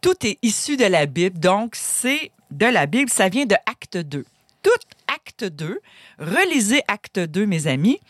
[0.00, 3.96] tout est issu de la Bible, donc c'est de la Bible, ça vient de Acte
[3.98, 4.24] 2.
[4.62, 4.70] Tout
[5.06, 5.80] Acte 2,
[6.18, 8.00] relisez Acte 2, mes amis,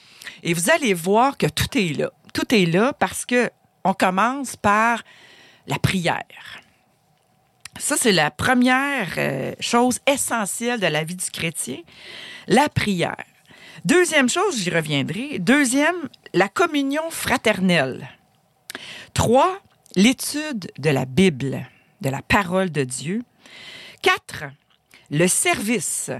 [0.42, 2.10] et vous allez voir que tout est là.
[2.34, 3.50] Tout est là parce que
[3.84, 5.02] on commence par
[5.66, 6.60] la prière.
[7.78, 11.78] Ça, c'est la première euh, chose essentielle de la vie du chrétien,
[12.46, 13.24] la prière.
[13.84, 15.38] Deuxième chose, j'y reviendrai.
[15.38, 18.08] Deuxième, la communion fraternelle.
[19.14, 19.58] Trois,
[19.96, 21.66] l'étude de la Bible,
[22.00, 23.22] de la parole de Dieu.
[24.02, 24.44] Quatre,
[25.10, 26.10] le service.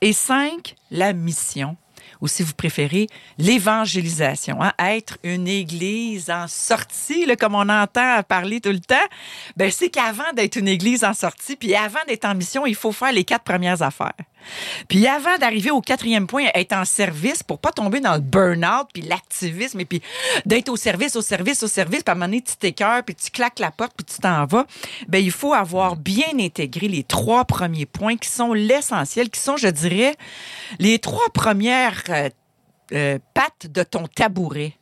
[0.00, 1.76] Et cinq, la mission.
[2.20, 3.06] Ou si vous préférez,
[3.38, 4.60] l'évangélisation.
[4.60, 4.72] hein.
[4.78, 8.96] Être une église en sortie, comme on entend parler tout le temps,
[9.56, 12.92] ben, c'est qu'avant d'être une église en sortie, puis avant d'être en mission, il faut
[12.92, 14.14] faire les quatre premières affaires.
[14.88, 18.88] Puis avant d'arriver au quatrième point, être en service pour pas tomber dans le burn-out,
[18.92, 20.02] puis l'activisme, et puis
[20.46, 23.30] d'être au service, au service, au service, puis à un moment donné, tu puis tu
[23.30, 24.66] claques la porte, puis tu t'en vas,
[25.08, 29.56] ben il faut avoir bien intégré les trois premiers points qui sont l'essentiel, qui sont,
[29.56, 30.14] je dirais,
[30.78, 32.04] les trois premières
[32.92, 34.74] euh, pattes de ton tabouret.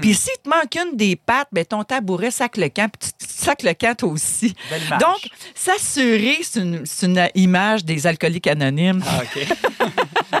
[0.00, 3.26] Puis s'il te manque une des pattes, ben ton tabouret sac le camp, puis tu
[3.28, 4.54] sac le camp toi aussi.
[4.98, 9.20] Donc, s'assurer, c'est une, image des alcooliques anonymes Ah,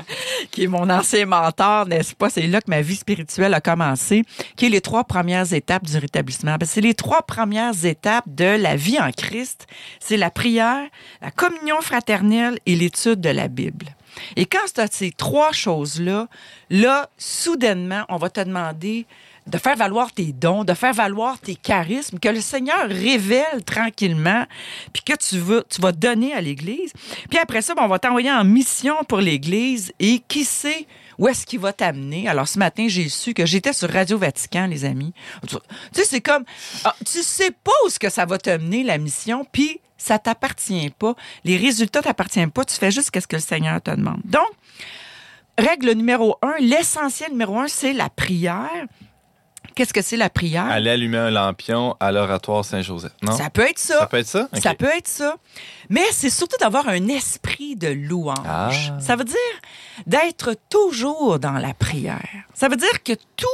[0.50, 2.30] qui est mon ancien mentor, n'est-ce pas?
[2.30, 4.24] C'est là que ma vie spirituelle a commencé,
[4.56, 6.56] qui est les trois premières étapes du rétablissement.
[6.58, 9.66] Ben, c'est les trois premières étapes de la vie en Christ.
[10.00, 10.86] C'est la prière,
[11.20, 13.86] la communion fraternelle et l'étude de la Bible.
[14.36, 16.28] Et quand tu as ces trois choses-là,
[16.70, 19.06] là, soudainement, on va te demander
[19.46, 24.44] de faire valoir tes dons, de faire valoir tes charismes, que le Seigneur révèle tranquillement,
[24.92, 26.92] puis que tu veux, tu vas donner à l'Église.
[27.28, 30.86] Puis après ça, ben, on va t'envoyer en mission pour l'Église et qui sait
[31.18, 32.28] où est-ce qu'il va t'amener?
[32.28, 35.12] Alors ce matin, j'ai su que j'étais sur Radio Vatican, les amis.
[35.46, 35.56] Tu
[35.92, 36.44] sais, c'est comme,
[36.84, 40.90] ah, tu sais pas où est-ce que ça va t'amener la mission, puis ça t'appartient
[40.90, 41.14] pas.
[41.44, 42.64] Les résultats t'appartiennent pas.
[42.64, 44.20] Tu fais juste ce que le Seigneur te demande.
[44.24, 44.48] Donc,
[45.58, 48.86] règle numéro un, l'essentiel numéro un, c'est la prière.
[49.74, 50.66] Qu'est-ce que c'est la prière?
[50.66, 53.12] Aller allumer un lampion à l'oratoire Saint-Joseph.
[53.22, 53.32] Non?
[53.32, 54.00] Ça peut être ça.
[54.00, 54.48] Ça peut être ça?
[54.54, 55.36] Ça peut être ça.
[55.90, 58.38] Mais c'est surtout d'avoir un esprit de louange.
[58.46, 58.70] Ah.
[59.00, 59.36] Ça veut dire
[60.06, 62.44] d'être toujours dans la prière.
[62.54, 63.46] Ça veut dire que tout,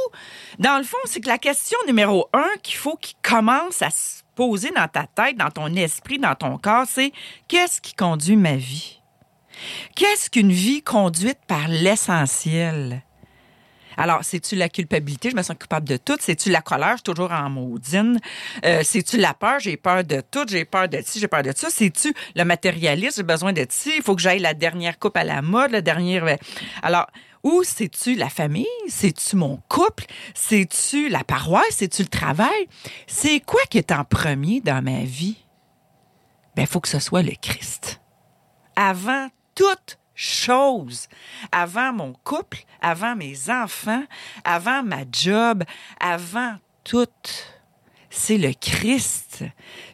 [0.59, 4.23] dans le fond, c'est que la question numéro un qu'il faut qu'il commence à se
[4.37, 7.11] poser dans ta tête, dans ton esprit, dans ton corps, c'est
[7.47, 9.01] qu'est-ce qui conduit ma vie?
[9.95, 13.01] Qu'est-ce qu'une vie conduite par l'essentiel?
[13.99, 15.31] Alors, c'est-tu la culpabilité?
[15.31, 16.17] Je me sens coupable de tout.
[16.19, 16.91] C'est-tu la colère?
[16.91, 18.19] Je suis toujours en maudine.
[18.63, 19.59] Euh, c'est-tu la peur?
[19.59, 20.45] J'ai peur de tout.
[20.47, 21.71] J'ai peur de ci, j'ai peur de ça.
[21.71, 23.15] C'est-tu le matérialisme?
[23.17, 23.93] J'ai besoin de ci.
[23.97, 26.37] Il faut que j'aille la dernière coupe à la mode, la dernière.
[26.83, 27.07] Alors,
[27.47, 28.65] ou c'est-tu la famille?
[28.89, 30.05] C'est-tu mon couple?
[30.33, 31.77] C'est-tu la paroisse?
[31.77, 32.67] C'est-tu le travail?
[33.07, 35.37] C'est quoi qui est en premier dans ma vie?
[36.57, 38.01] Ben, il faut que ce soit le Christ.
[38.75, 41.07] Avant toute chose,
[41.53, 44.03] avant mon couple, avant mes enfants,
[44.43, 45.63] avant ma job,
[46.01, 47.07] avant tout,
[48.17, 49.43] c'est le Christ.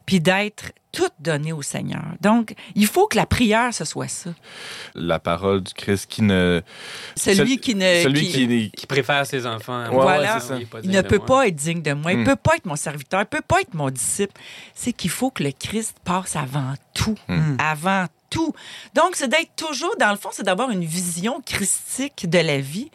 [0.05, 2.03] Puis d'être tout donné au Seigneur.
[2.21, 4.29] Donc, il faut que la prière, ce soit ça.
[4.93, 6.61] La parole du Christ qui ne...
[7.15, 8.03] Celui Cel- qui ne...
[8.03, 8.71] Celui qui- qui...
[8.71, 9.79] Qui préfère ses enfants.
[9.79, 10.03] à Ouais, moi.
[10.03, 10.35] Voilà.
[10.35, 10.57] ouais, ça.
[10.59, 11.25] Il digne ne peut moi.
[11.25, 12.11] pas être digne de moi.
[12.13, 12.25] Il Hmm.
[12.25, 13.21] peut pas être mon serviteur.
[13.21, 14.39] Il peut pas être mon disciple.
[14.75, 17.17] C'est qu'il faut que le Christ passe avant tout.
[17.27, 17.55] Hmm.
[17.59, 18.53] Avant tout.
[18.93, 22.91] Donc, c'est d'être toujours, dans le fond, c'est d'avoir une vision christique de la vie.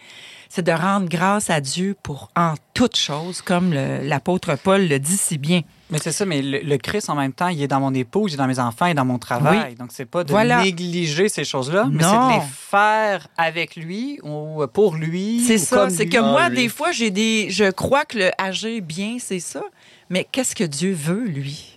[0.50, 5.16] C'est de rendre grâce à Dieu pour en toute chose, comme l'apôtre Paul le dit
[5.18, 5.60] si bien.
[5.90, 8.32] Mais c'est ça, mais le, le Christ, en même temps, il est dans mon épouse,
[8.32, 9.74] il est dans mes enfants, il est dans mon travail.
[9.74, 10.62] Donc, c'est pas de Voilà.
[10.62, 15.40] négliger ces choses-là, mais c'est de les faire avec lui ou pour lui.
[15.46, 15.90] C'est ça.
[15.90, 16.56] C'est que moi, lui.
[16.56, 17.48] des fois, j'ai des.
[17.50, 19.62] Je crois que le agir bien, c'est ça.
[20.10, 21.74] Mais qu'est-ce que Dieu veut, lui?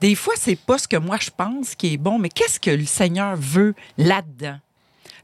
[0.00, 2.70] Des fois, c'est pas ce que moi je pense qui est bon, mais qu'est-ce que
[2.70, 4.58] le Seigneur veut là-dedans?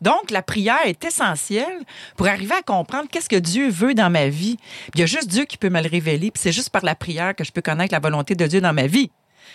[0.00, 1.85] Donc, la prière est essentielle
[2.16, 4.57] pour arriver à comprendre qu'est-ce que Dieu veut dans ma vie.
[4.94, 6.94] Il y a juste Dieu qui peut me le révéler, puis c'est juste par la
[6.94, 9.11] prière que je peux connaître la volonté de Dieu dans ma vie.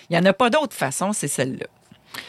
[0.09, 1.67] Il n'y en a pas d'autre façon, c'est celle-là.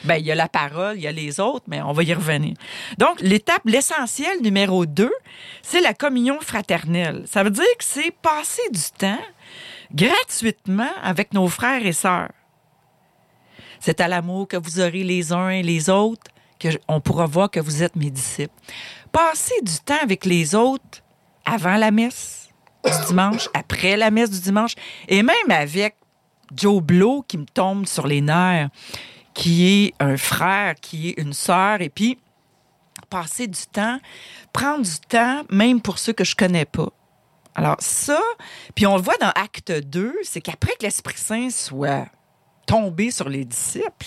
[0.04, 2.12] Ben, il y a la parole, il y a les autres, mais on va y
[2.12, 2.54] revenir.
[2.98, 5.12] Donc, l'étape, l'essentiel numéro deux,
[5.62, 7.24] c'est la communion fraternelle.
[7.26, 9.20] Ça veut dire que c'est passer du temps
[9.94, 12.30] gratuitement avec nos frères et sœurs.
[13.80, 17.26] C'est à l'amour que vous aurez les uns et les autres que je- on pourra
[17.26, 18.54] voir que vous êtes mes disciples.
[19.10, 21.02] Passer du temps avec les autres
[21.44, 22.50] avant la messe
[22.84, 24.74] du dimanche, après la messe du dimanche,
[25.08, 25.96] et même avec
[26.54, 28.68] Joe Blow qui me tombe sur les nerfs,
[29.34, 32.18] qui est un frère, qui est une sœur, et puis
[33.08, 33.98] passer du temps,
[34.52, 36.88] prendre du temps, même pour ceux que je connais pas.
[37.56, 38.20] Alors ça,
[38.74, 42.06] puis on le voit dans Acte 2, c'est qu'après que l'Esprit Saint soit
[42.66, 44.06] tombé sur les disciples,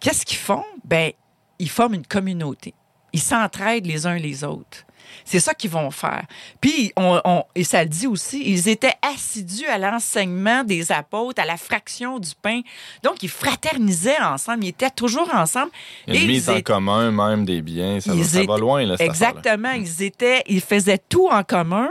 [0.00, 0.64] qu'est-ce qu'ils font?
[0.84, 1.12] Ben,
[1.58, 2.74] ils forment une communauté.
[3.12, 4.84] Ils s'entraident les uns les autres.
[5.24, 6.24] C'est ça qu'ils vont faire.
[6.60, 11.40] Puis, on, on- et ça le dit aussi, ils étaient assidus à l'enseignement des apôtres,
[11.40, 12.60] à la fraction du pain.
[13.02, 15.70] Donc, ils fraternisaient ensemble, ils étaient toujours ensemble.
[16.06, 18.00] A Et une mise ils en étaient- commun même des biens.
[18.00, 19.06] Ça, va, ça va étaient- loin, là, cette.
[19.06, 19.70] Exactement.
[19.72, 21.88] Ils étaient, ils faisaient tout en commun.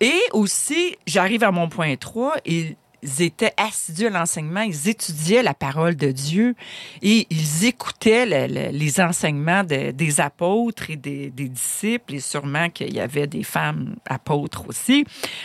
[0.00, 2.74] Et aussi, j'arrive à mon point 3, ils
[3.18, 6.54] étaient assidus à l'enseignement, ils étudiaient la parole de Dieu
[7.02, 12.20] et ils écoutaient le- le- les enseignements de- des apôtres et des, des disciples et
[12.20, 15.04] sûrement qu'il y avait des femmes apôtres aussi.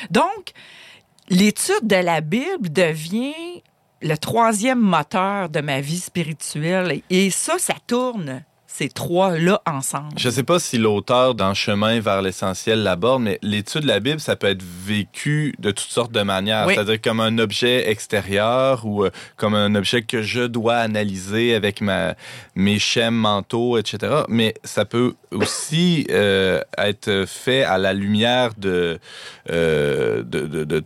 [0.10, 0.52] Donc,
[1.30, 3.34] l'étude de la Bible devient
[4.02, 8.44] le troisième moteur de ma vie spirituelle et ça, ça tourne
[8.76, 10.14] ces trois-là ensemble.
[10.18, 14.00] Je ne sais pas si l'auteur dans Chemin vers l'essentiel l'aborde, mais l'étude de la
[14.00, 16.66] Bible, ça peut être vécu de toutes sortes de manières.
[16.66, 16.74] Oui.
[16.74, 21.82] C'est-à-dire comme un objet extérieur ou euh, comme un objet que je dois analyser avec
[21.82, 22.16] ma,
[22.56, 24.24] mes schèmes mentaux, etc.
[24.28, 28.98] Mais ça peut aussi euh, être fait à la lumière de,
[29.52, 30.84] euh, de, de- de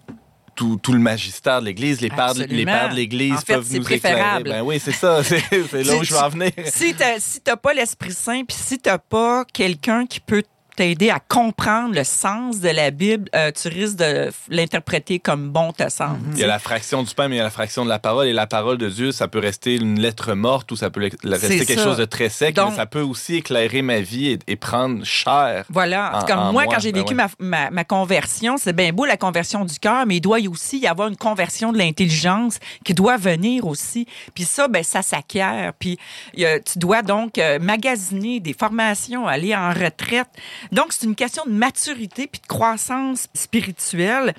[0.58, 2.02] tout, tout le magistère de l'Église.
[2.02, 4.00] Les pères, les pères de l'Église En fait, peuvent nous éclairer.
[4.00, 4.50] préférable.
[4.50, 5.24] Ben oui, c'est ça.
[5.24, 6.52] C'est là où je veux en venir.
[6.66, 10.44] Si t'as si t'as pas l'Esprit Saint, puis si t'as pas quelqu'un qui peut
[10.78, 15.74] t'aider à comprendre le sens de la Bible, euh, tu risques de l'interpréter comme bon
[15.74, 16.20] te semble.
[16.34, 17.98] Il y a la fraction du pain, mais il y a la fraction de la
[18.00, 18.28] parole.
[18.28, 21.66] Et la parole de Dieu, ça peut rester une lettre morte ou ça peut rester
[21.66, 21.84] quelque ça.
[21.84, 25.04] chose de très sec, Donc- mais ça peut aussi éclairer ma vie et, et prendre
[25.04, 25.66] cher.
[25.70, 26.20] Voilà.
[26.20, 27.26] En- comme en moi, moi, quand j'ai ben vécu ouais.
[27.40, 30.78] ma, ma, ma conversion, c'est bien beau la conversion du cœur, mais il doit aussi
[30.78, 34.06] y avoir une conversion de l'intelligence qui doit venir aussi.
[34.36, 35.74] Puis ça, ben ça s'acquiert.
[35.80, 35.98] Puis
[36.36, 40.28] tu dois donc euh, magasiner des formations, aller en retraite.
[40.72, 44.34] Donc c'est une question de maturité puis de croissance spirituelle.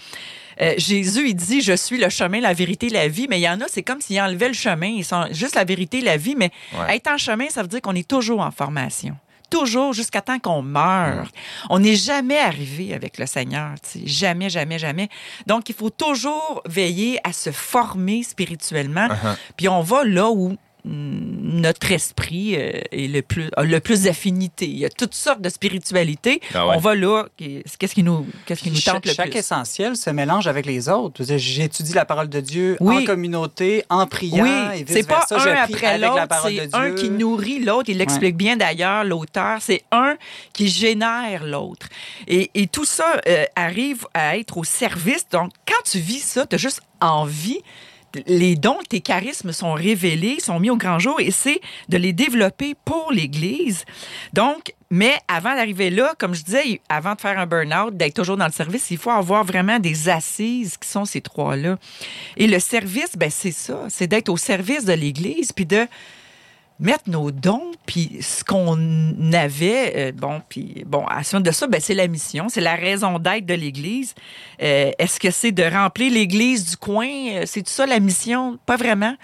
[0.61, 3.27] Euh, Jésus, il dit, je suis le chemin, la vérité, la vie.
[3.31, 4.89] Mais il y en a, c'est comme s'ils enlevaient le chemin.
[4.89, 6.35] Ils sont juste la vérité, la vie.
[6.37, 6.97] Mais Ouais.
[6.97, 9.17] être en chemin, ça veut dire qu'on est toujours en formation.
[9.51, 11.29] toujours jusqu'à temps qu'on meure.
[11.71, 15.09] On n'est jamais arrivé avec le Seigneur, tu sais, jamais, jamais, jamais.
[15.47, 19.07] Donc, il faut toujours veiller à se former spirituellement.
[19.09, 19.37] Uh-huh.
[19.57, 20.57] Puis on va là où mm,
[20.91, 24.67] notre esprit euh, est le plus, a le plus d'affinité.
[24.67, 26.41] Il y a toutes sortes de spiritualités.
[26.55, 26.75] Ah ouais.
[26.77, 27.27] On va là.
[27.39, 29.39] Qu'est-ce qui nous, qu'est-ce qui nous tente le chaque plus?
[29.39, 31.23] essentiel se mélange avec les autres.
[31.37, 33.03] J'étudie la parole de Dieu Oui.
[33.03, 37.59] en communauté, en priant, Oui, et c'est pas un après l'autre, c'est un qui nourrit
[37.63, 37.89] l'autre.
[37.91, 39.59] Il l'explique bien d'ailleurs, l'auteur.
[39.61, 40.17] C'est un
[40.53, 41.89] qui génère l'autre.
[42.27, 45.27] Et, et tout ça euh, arrive à être au service.
[45.31, 47.61] Donc, quand tu vis ça, tu as juste envie.
[48.27, 52.13] Les dons, tes charismes sont révélés, sont mis au grand jour et c'est de les
[52.13, 53.85] développer pour l'Église.
[54.33, 58.39] Donc, mais avant d'arriver là, comme je disais, avant de faire un burn-out, d'être toujours
[58.39, 61.79] dans le service, il faut avoir vraiment des assises qui sont ces trois-là.
[62.37, 65.87] Et le service, ben c'est ça, c'est d'être au service de l'Église, puis de
[66.81, 71.67] mettre nos dons, puis ce qu'on avait, euh, bon, puis bon, à suite de ça,
[71.67, 74.15] ben c'est la mission, c'est la raison d'être de l'Église.
[74.63, 77.09] Euh, Est-ce que c'est de remplir l'Église du coin?
[77.09, 78.59] Euh, C'est ça la mission?
[78.65, 79.17] Pas vraiment.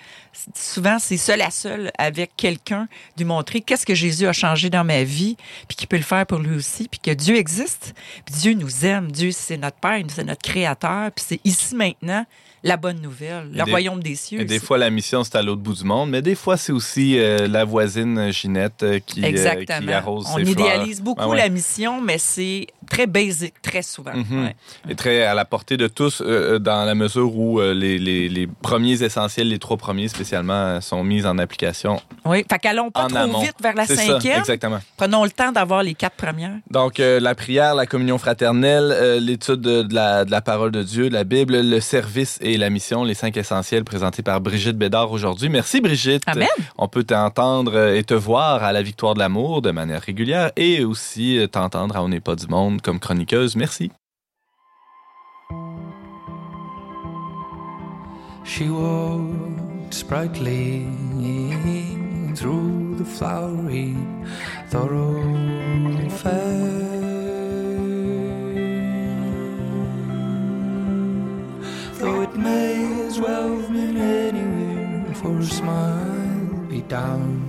[0.54, 4.82] Souvent, c'est seul à seul avec quelqu'un, de montrer qu'est-ce que Jésus a changé dans
[4.82, 5.36] ma vie,
[5.68, 7.94] puis qu'il peut le faire pour lui aussi, puis que Dieu existe,
[8.24, 12.26] puis Dieu nous aime, Dieu c'est notre Père, c'est notre Créateur, puis c'est ici maintenant
[12.64, 14.40] la bonne nouvelle, le des- royaume des cieux.
[14.40, 16.72] Et des fois, la mission, c'est à l'autre bout du monde, mais des fois, c'est
[16.72, 19.86] aussi euh, la voisine Ginette euh, qui, euh, Exactement.
[19.86, 21.04] qui arrose On ses idéalise fleurs.
[21.04, 21.36] beaucoup Ah ouais.
[21.36, 24.14] la mission, mais c'est très basique, très souvent.
[24.14, 24.44] Mhm.
[24.44, 24.56] Ouais.
[24.88, 28.28] Et très à la portée de tous, euh, dans la mesure où euh, les, les-
[28.28, 32.90] les premiers essentiels, les trois premiers spécialement, euh, sont mis en application Oui, fait qu'allons
[32.90, 33.40] pas trop amont.
[33.40, 34.38] vite vers la ça, cinquième.
[34.40, 34.80] exactement.
[34.96, 36.54] Prenons le temps d'avoir les quatre premières.
[36.70, 40.70] Donc, euh, la prière, la communion fraternelle, euh, l'étude de, de la, de la parole
[40.70, 44.76] de Dieu, la Bible, le service et la mission, les cinq essentiels présentés par Brigitte
[44.76, 45.48] Bédard aujourd'hui.
[45.48, 46.22] Merci, Brigitte.
[46.26, 46.48] Amen.
[46.78, 50.84] On peut t'entendre et te voir à la Victoire de l'amour de manière régulière et
[50.84, 53.56] aussi t'entendre à On n'est pas du monde comme chroniqueuse.
[53.56, 53.90] Merci.
[58.44, 60.86] She walked sprightly
[62.34, 63.96] through the flowery
[64.68, 65.64] thoroughfare.
[72.04, 77.43] Though it may as well have been anywhere for a smile be down.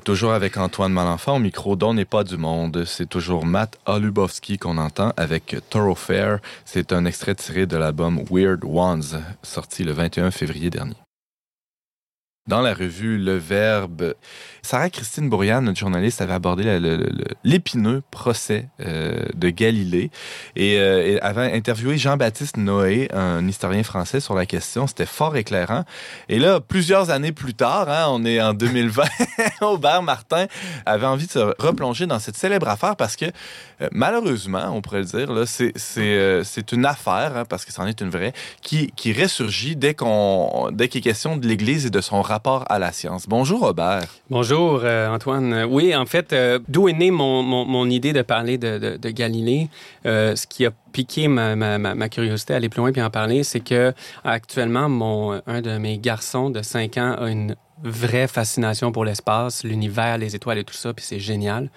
[0.00, 2.84] Toujours avec Antoine Malenfant au micro d'On n'est pas du monde.
[2.86, 6.38] C'est toujours Matt Olubowski qu'on entend avec Thoroughfare.
[6.64, 10.96] C'est un extrait tiré de l'album Weird Ones, sorti le 21 février dernier.
[12.46, 14.14] Dans la revue Le Verbe,
[14.62, 16.80] Sarah-Christine Bourriane, notre journaliste, avait abordé
[17.44, 20.10] l'épineux procès euh, de Galilée
[20.56, 24.86] et, euh, avait interviewé Jean-Baptiste Noé, un historien français, sur la question.
[24.86, 25.84] C'était fort éclairant.
[26.30, 29.04] Et là, plusieurs années plus tard, hein, on est en 2020,
[29.60, 30.46] Aubert Martin
[30.86, 33.26] avait envie de se replonger dans cette célèbre affaire parce que,
[33.82, 38.10] euh, malheureusement, on pourrait le dire, c'est, une affaire, hein, parce que c'en est une
[38.10, 38.32] vraie,
[38.62, 40.06] qui, qui ressurgit dès, qu'il
[40.80, 43.26] est question de l'Église et de son rapport à la science.
[43.28, 44.06] Bonjour, Aubert.
[44.30, 45.64] Bonjour, euh, Antoine.
[45.68, 49.10] Oui, en fait, euh, d'où est née mon, mon- mon idée de parler de, de-
[49.10, 49.68] Galilée?
[50.06, 53.42] Euh, ce qui a piqué ma, ma- curiosité à aller plus loin puis en parler,
[53.42, 53.92] c'est que
[54.24, 59.62] actuellement, mon, un de mes garçons de 5 ans a une vraie fascination pour l'espace,
[59.64, 61.70] l'univers, les étoiles et tout ça, puis c'est génial.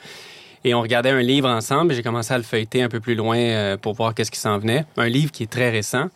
[0.65, 3.15] Et on regardait un livre ensemble, et j'ai commencé à le feuilleter un peu plus
[3.15, 4.85] loin pour voir qu'est-ce qui s'en venait.
[4.95, 6.07] Un livre qui est très récent.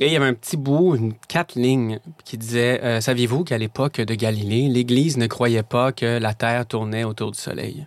[0.00, 3.58] Et il y avait un petit bout, une, quatre lignes, qui disait euh, Saviez-vous qu'à
[3.58, 7.86] l'époque de Galilée, l'Église ne croyait pas que la Terre tournait autour du Soleil?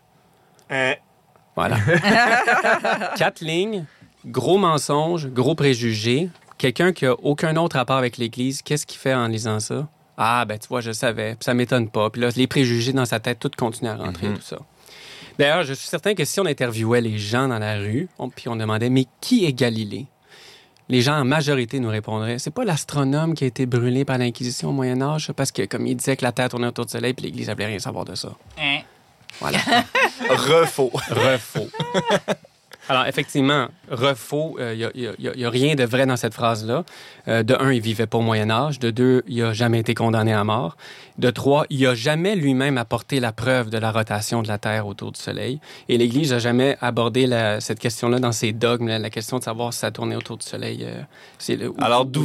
[1.56, 1.78] Voilà.
[3.18, 3.86] quatre lignes,
[4.26, 6.30] gros mensonge, gros préjugé.
[6.58, 9.88] Quelqu'un qui a aucun autre rapport avec l'Église, qu'est-ce qu'il fait en lisant ça?
[10.18, 12.10] Ah, ben tu vois, je le savais, puis ça m'étonne pas.
[12.10, 14.36] Puis là, les préjugés dans sa tête, tout continue à rentrer, Mhm.
[14.38, 14.58] tout ça.
[15.38, 18.50] D'ailleurs, je suis certain que si on interviewait les gens dans la rue, on- puis
[18.50, 20.08] on demandait Mais qui est Galilée?
[20.90, 24.70] Les gens en majorité nous répondraient c'est pas l'astronome qui a été brûlé par l'Inquisition
[24.70, 27.14] au Moyen Âge parce que comme il disait que la Terre tournait autour du Soleil
[27.14, 28.30] puis l'Église ne voulait rien savoir de ça.
[29.40, 29.60] Voilà.
[30.30, 30.92] Refaux.
[30.94, 31.70] Refaux.
[32.90, 36.84] Alors, effectivement, refaux, il n'y a, rien de vrai dans cette phrase-là.
[37.28, 38.80] Euh, de un, il vivait pas au Moyen Âge.
[38.80, 40.78] De deux, il n'a jamais été condamné à mort.
[41.18, 44.88] De trois, il n'a jamais lui-même apporté la preuve de la rotation de la Terre
[44.88, 45.60] autour du Soleil.
[45.90, 49.44] Et l'Église n'a jamais abordé la- cette question-là dans ses dogmes, la, la question de
[49.44, 50.84] savoir si ça tournait autour du Soleil.
[50.84, 51.02] euh,
[51.38, 52.24] c'est Alors, d'où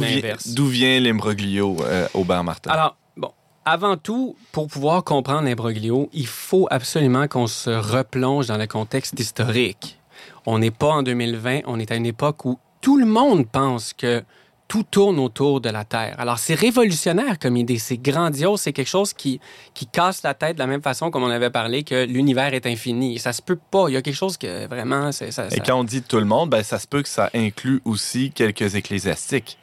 [0.67, 2.71] vient, l'imbroglio, euh, Aubert Martin?
[2.71, 3.31] Alors, bon,
[3.65, 9.19] avant tout, pour pouvoir comprendre l'imbroglio, il faut absolument qu'on se replonge dans le contexte
[9.19, 9.99] historique.
[10.45, 13.93] On n'est pas en 2020, on est à une époque où tout le monde pense
[13.93, 14.23] que
[14.67, 16.15] tout tourne autour de la Terre.
[16.17, 19.39] Alors, c'est révolutionnaire comme idée, c'est grandiose, c'est quelque chose qui,
[19.73, 22.65] qui casse la tête de la même façon comme on avait parlé que l'univers est
[22.65, 23.19] infini.
[23.19, 23.85] Ça se peut pas.
[23.89, 25.47] Il y a quelque chose que vraiment, ça.
[25.51, 28.31] Et quand on dit tout le monde, ben, ça se peut que ça inclut aussi
[28.31, 29.57] quelques ecclésiastiques.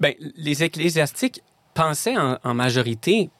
[0.00, 1.42] Ben, les ecclésiastiques
[1.74, 3.30] pensaient en, en majorité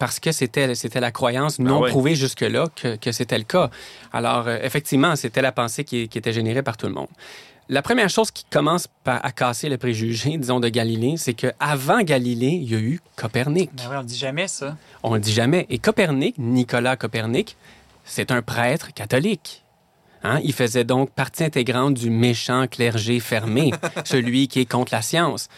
[0.00, 1.90] parce que c'était c'était la croyance non ouais.
[1.90, 3.70] prouvée jusque-là que, que c'était le cas.
[4.12, 7.06] Alors, euh, effectivement, c'était la pensée qui, qui était générée par tout le monde.
[7.68, 12.02] La première chose qui commence par, à casser le préjugé, disons, de Galilée, c'est qu'avant
[12.02, 13.70] Galilée, il y a eu Copernic.
[13.76, 14.76] Ben oui, on dit jamais ça.
[15.04, 15.66] On le dit jamais.
[15.70, 17.56] Et Copernic, Nicolas Copernic,
[18.04, 19.62] c'est un prêtre catholique.
[20.24, 20.40] Hein?
[20.42, 23.70] Il faisait donc partie intégrante du méchant clergé fermé,
[24.04, 25.48] celui qui est contre la science.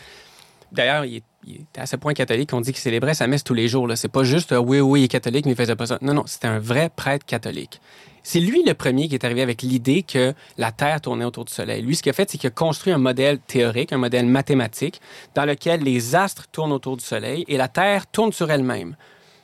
[0.72, 3.44] D'ailleurs, il, est- il était à ce point catholique qu'on dit qu'il célébrait sa messe
[3.44, 3.88] tous les jours.
[3.96, 5.98] C'est pas juste euh, oui, oui, il est catholique, mais il faisait pas ça.
[6.00, 7.80] Non, non, c'était un vrai prêtre catholique.
[8.22, 11.52] C'est lui le premier qui est arrivé avec l'idée que la Terre tournait autour du
[11.52, 11.82] Soleil.
[11.82, 15.00] Lui, ce qu'il a fait, c'est qu'il a construit un modèle théorique, un modèle mathématique,
[15.34, 18.94] dans lequel les astres tournent autour du Soleil et la Terre tourne sur elle-même.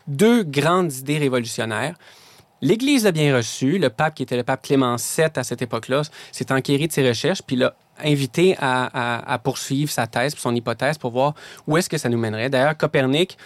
[0.06, 1.96] Deux grandes idées révolutionnaires.
[2.60, 3.78] L'Église l'a bien reçu.
[3.78, 6.02] Le pape, qui était le pape Clément VII à cette époque-là,
[6.32, 10.98] s'est enquéré de ses recherches, puis l'a invité à, à- poursuivre sa thèse, son hypothèse,
[10.98, 11.34] pour voir
[11.66, 12.48] où est-ce que ça nous mènerait.
[12.50, 13.36] D'ailleurs, Copernic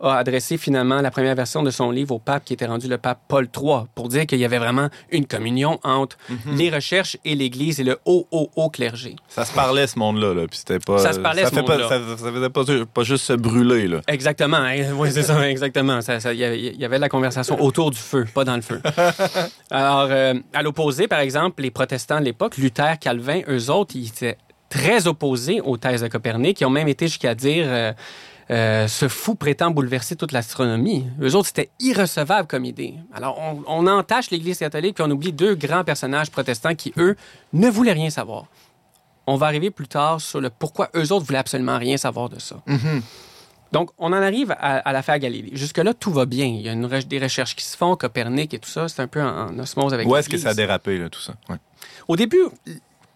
[0.00, 2.98] a adressé finalement la première version de son livre au pape qui était rendu le
[2.98, 6.16] pape Paul III pour dire qu'il y avait vraiment une communion entre
[6.52, 9.16] les recherches et l'Église et le haut, haut, haut clergé.
[9.28, 10.98] Ça se parlait, ce monde-là, là, puis c'était pas...
[10.98, 11.88] Ça se parlait, ce fait pas- monde-là.
[11.88, 12.62] ça, ça faisait pas,
[12.94, 14.00] pas juste se brûler, là.
[14.06, 14.58] Exactement.
[14.98, 16.00] Oui, c'est ça, exactement.
[16.00, 16.44] Ça- ça- Il y
[16.84, 18.80] avait- de la conversation autour du feu, pas dans le feu.
[19.70, 24.08] Alors, euh, à l'opposé, par exemple, les protestants de l'époque, Luther, Calvin, eux autres, ils
[24.08, 24.36] étaient
[24.68, 26.60] très opposés aux thèses de Copernic.
[26.60, 27.92] Ils ont même été jusqu'à dire euh,
[28.50, 31.06] euh, ce fou prétend bouleverser toute l'astronomie.
[31.20, 32.94] Eux autres, c'était irrecevable comme idée.
[33.12, 37.16] Alors, on, on entache l'Église catholique puis on oublie deux grands personnages protestants qui, eux,
[37.52, 38.46] ne voulaient rien savoir.
[39.26, 42.38] On va arriver plus tard sur le pourquoi eux autres voulaient absolument rien savoir de
[42.38, 42.56] ça.
[43.70, 45.50] Donc, on en arrive à, à l'affaire Galilée.
[45.52, 46.46] Jusque-là, tout va bien.
[46.46, 48.88] Il y a une des recherches qui se font, Copernic et tout ça.
[48.88, 51.20] C'est un peu en, en osmose avec Où est-ce que ça a dérapé, là, tout
[51.20, 51.34] ça?
[51.50, 51.56] Ouais.
[52.08, 52.44] Au début,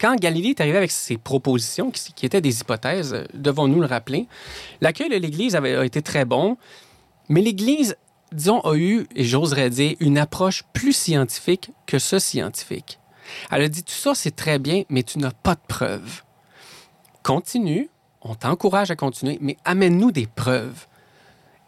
[0.02, 4.26] quand Galilée est arrivé avec ses propositions, qui, étaient des hypothèses, euh, devons-nous le rappeler,
[4.80, 6.56] l'accueil de l'Église avait a été très bon,
[7.28, 7.96] mais l'Église,
[8.32, 12.98] disons, a eu, et j'oserais dire, une approche plus scientifique que ce scientifique.
[13.52, 16.22] Elle a dit, tout ça, c'est très bien, mais tu n'as pas de preuves.
[17.22, 17.88] Continue,
[18.22, 20.86] on t'encourage à continuer, mais amène-nous des preuves.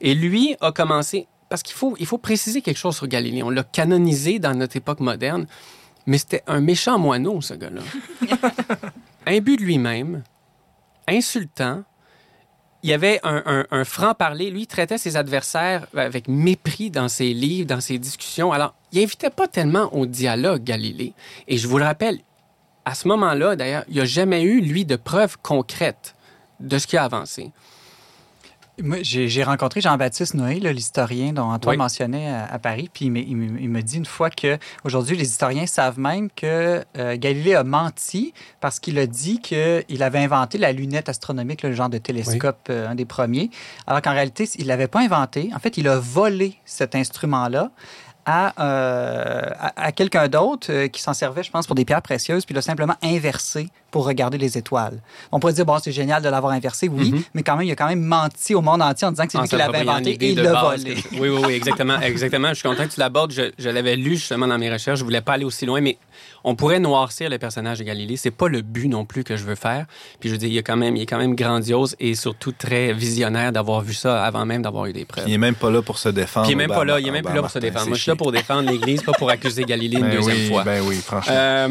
[0.01, 3.45] Et lui a commencé parce qu'il faut, il faut préciser quelque chose sur Galilée.
[3.45, 5.47] On l'a canonisé dans notre époque moderne,
[6.07, 7.81] mais c'était un méchant moineau, ce gars-là.
[9.27, 10.23] Imbu de lui-même,
[11.09, 11.83] insultant.
[12.83, 14.51] Il y avait un, un- un franc-parler.
[14.51, 18.53] Lui, il traitait ses adversaires avec mépris dans ses livres, dans ses discussions.
[18.53, 21.15] Alors, il invitait pas tellement au dialogue, Galilée.
[21.49, 22.19] Et je vous le rappelle,
[22.85, 26.15] à ce moment-là, d'ailleurs, il n'y a jamais eu, lui, de preuves concrètes
[26.61, 27.53] de ce qui a avancé.
[28.83, 31.79] Moi, j'ai rencontré Jean-Baptiste Noé, l'historien dont Antoine Oui.
[31.79, 34.59] mentionnait à, à Paris, puis il me, il me- il me dit une fois que
[34.83, 40.03] aujourd'hui les historiens savent même que euh, Galilée a menti parce qu'il a dit qu'il
[40.03, 43.49] avait inventé la lunette astronomique, le genre de télescope, euh, un des premiers,
[43.87, 45.51] alors qu'en réalité, il l'avait pas inventé.
[45.55, 47.70] En fait, il a volé cet instrument-là.
[48.27, 52.01] À, euh, à, à quelqu'un d'autre euh, qui s'en servait, je pense, pour des pierres
[52.01, 54.99] précieuses, puis il l'a simplement inversé pour regarder les étoiles.
[55.31, 57.23] On pourrait dire, bon, c'est génial de l'avoir inversé, oui, Mhm.
[57.33, 59.39] mais quand même, il a quand même menti au monde entier en disant que c'est
[59.41, 60.95] lui qui l'avait inventé et il l'a volé.
[60.97, 62.49] que- Oui, oui, oui, exactement, exactement.
[62.49, 63.31] Je suis content que tu l'abordes.
[63.31, 64.99] Je, je l'avais lu justement dans mes recherches.
[64.99, 65.97] Je voulais pas aller aussi loin, mais
[66.43, 68.17] on pourrait noircir le personnage de Galilée.
[68.17, 69.87] C'est pas le but non plus que je veux faire.
[70.19, 72.51] Puis je veux dire, il, est quand même, il est quand même grandiose et surtout
[72.51, 75.29] très visionnaire d'avoir vu ça avant même d'avoir eu des preuves.
[75.29, 76.47] Il est même pas là pour se défendre.
[76.49, 77.87] Puis il est même pas là, il est même plus là pour se défendre.
[77.87, 80.49] Moi, je suis là pour défendre l'Église, pas pour accuser Galilée une Ben deuxième oui,
[80.49, 80.65] fois.
[80.65, 81.33] Ben oui, franchement.
[81.37, 81.69] Euh,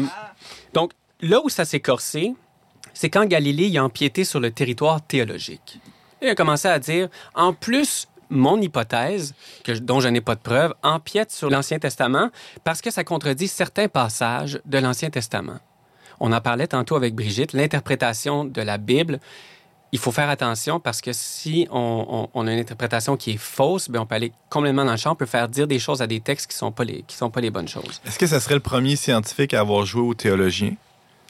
[0.72, 0.92] donc,
[1.24, 2.34] là où ça s'est corsé,
[2.92, 5.80] c'est quand Galilée il a empiété sur le territoire théologique.
[6.22, 10.40] Il a commencé à dire, en plus, mon hypothèse, que, dont je n'ai pas de
[10.40, 12.30] preuve, empiète sur l'Ancien Testament
[12.62, 15.58] parce que ça contredit certains passages de l'Ancien Testament.
[16.20, 19.18] On en parlait tantôt avec Brigitte, l'interprétation de la Bible.
[19.92, 24.00] Il faut faire attention parce que si on, a une interprétation qui est fausse, ben
[24.00, 26.20] on peut aller complètement dans le champ, on peut faire dire des choses à des
[26.20, 28.00] textes qui ne sont, pas les- sont pas les bonnes choses.
[28.06, 30.74] Est-ce que ça serait le premier scientifique à avoir joué au théologien?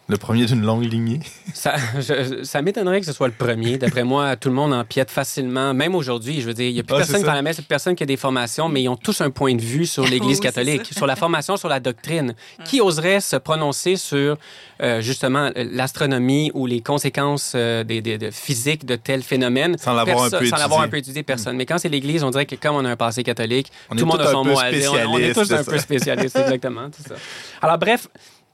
[0.07, 1.21] Le premier d'une longue lignée?
[1.55, 3.79] Ça, je- ça m'étonnerait que ce soit le premier.
[3.79, 5.73] D'après moi, tout le monde empiète facilement.
[5.73, 7.95] Même aujourd'hui, je veux dire, il n'y a plus Ah, personne à la messe, personne
[7.97, 10.43] qui a des formations, mais ils ont tous un point de vue sur l'Église Oui,
[10.43, 12.35] catholique, sur la formation, sur la doctrine.
[12.67, 14.37] Qui oserait se prononcer sur,
[14.83, 19.79] euh, justement, l'astronomie ou les conséquences euh, des, des- de physiques de tels phénomènes?
[19.79, 20.91] Sans l'avoir un peu Sans l'avoir un étudié.
[20.91, 21.57] peu étudié, personne.
[21.57, 24.05] Mais quand c'est l'Église, on dirait que comme on a un passé catholique, On tout
[24.05, 24.93] le monde a son mot à dire.
[25.09, 26.91] On, on est tous un peu spécialistes, exactement.
[27.09, 27.15] ça.
[27.63, 28.09] Alors, bref,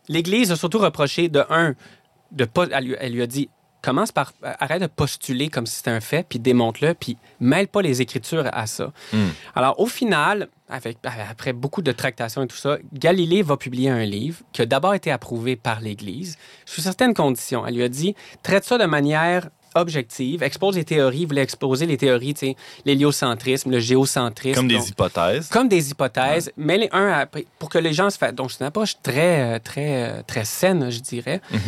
[0.08, 1.74] l'Église a surtout reproché de un,
[2.32, 3.48] de pas, elle, lui, a dit
[3.82, 7.80] commence par arrête de postuler comme si c'était un fait, puis démontre-le, puis mêle pas
[7.80, 8.92] les Écritures à ça.
[9.12, 9.28] Hmm.
[9.54, 10.98] Alors, au final, avec,
[11.30, 14.92] après beaucoup de tractations et tout ça, Galilée va publier un livre qui a d'abord
[14.92, 16.36] été approuvé par l'Église
[16.66, 17.66] sous certaines conditions.
[17.66, 21.96] Elle lui a dit traite ça de manière objective, expose les théories, voulait exposer les
[21.96, 24.54] théories, tu sais, l'héliocentrisme, le géocentrisme.
[24.56, 25.48] Comme des donc- hypothèses.
[25.48, 28.34] comme des hypothèses, mais les un après, pour que les gens se fassent.
[28.34, 31.40] Donc, c'est une approche très, très, très saine, je dirais.
[31.52, 31.60] Mhm.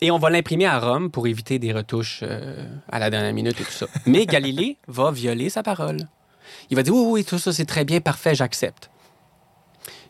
[0.00, 3.58] Et on va l'imprimer à Rome pour éviter des retouches euh, à la dernière minute
[3.60, 3.86] et tout ça.
[4.06, 5.98] Mais Galilée va violer sa parole.
[6.70, 8.90] Il va dire oui, oui, tout ça, c'est très bien, parfait, j'accepte.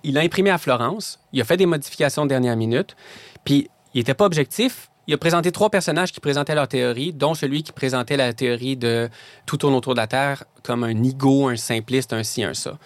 [0.02, 1.20] Il l'a imprimé à Florence.
[1.32, 2.96] Il a fait des modifications de dernière minute.
[3.44, 4.90] Puis, il n'était pas objectif.
[5.06, 8.76] Il a présenté trois personnages qui présentaient leur théorie, dont celui qui présentait la théorie
[8.76, 9.10] de
[9.44, 12.78] tout tourne autour de la Terre comme un nigo, un simpliste, un ci, un ça.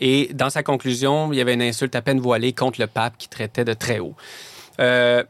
[0.00, 3.18] Et dans sa conclusion, il y avait une insulte à peine voilée contre le pape
[3.18, 4.14] qui traitait de très haut.
[4.80, 5.22] Euh,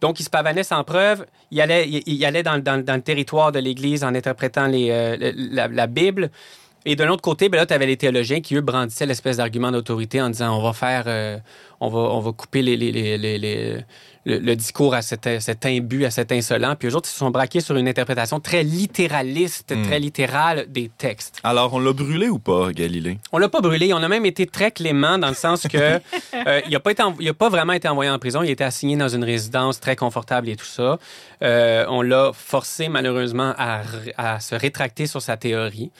[0.00, 1.24] donc, il se pavanait sans preuve.
[1.52, 6.30] Il allait, il, allait dans, le territoire de l'Église en interprétant euh, la Bible.
[6.88, 9.70] Et de l'autre côté, ben là, tu avais les théologiens qui, eux, brandissaient l'espèce d'argument
[9.72, 11.36] d'autorité en disant on va faire, euh,
[11.80, 13.84] on, va, on va couper les, les- les- les- les-
[14.24, 16.74] le, le discours à cet, cet imbu, à cet insolent.
[16.76, 19.82] Puis eux autres, ils se sont braqués sur une interprétation très littéraliste, Hmm.
[19.84, 21.38] très littérale des textes.
[21.44, 23.18] Alors, on l'a brûlé ou pas, Galilée?
[23.32, 23.92] On l'a pas brûlé.
[23.94, 25.76] On a même été très clément dans le sens que
[26.46, 28.42] euh, il a pas été, env- il a pas vraiment été envoyé en prison.
[28.42, 30.98] Il a été assigné dans une résidence très confortable et tout ça.
[31.42, 33.82] Euh, on l'a forcé malheureusement à,
[34.40, 35.90] se rétracter sur sa théorie.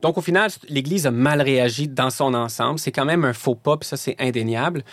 [0.00, 2.78] Donc au final, l'Église a mal réagi dans son ensemble.
[2.78, 4.84] C'est quand même un faux pas, puis ça c'est indéniable.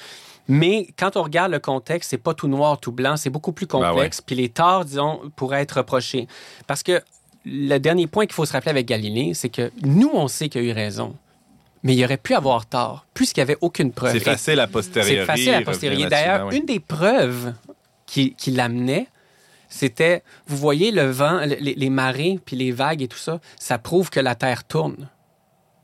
[0.47, 3.66] Mais quand on regarde le contexte, c'est pas tout noir, tout blanc, c'est beaucoup plus
[3.66, 3.89] Ben ouais.
[3.89, 4.22] complexe.
[4.22, 6.28] Puis les torts, disons, pourraient être reprochés.
[6.68, 7.01] Parce que
[7.45, 10.62] le dernier point qu'il faut se rappeler avec Galilée, c'est que nous, on sait qu'il
[10.62, 11.16] a eu raison.
[11.84, 14.14] Mais il aurait pu avoir tort, puisqu'il n'y avait aucune preuve.
[14.14, 15.18] C'est facile à posteriori.
[15.18, 16.08] C'est facile à posteriori.
[16.08, 16.58] D'ailleurs, ben oui.
[16.58, 17.53] une des preuves
[18.08, 19.08] qui, qui l'amenait,
[19.70, 23.78] c'était, vous voyez, le vent, les, les marées, puis les vagues et tout ça, ça
[23.78, 25.09] prouve que la Terre tourne.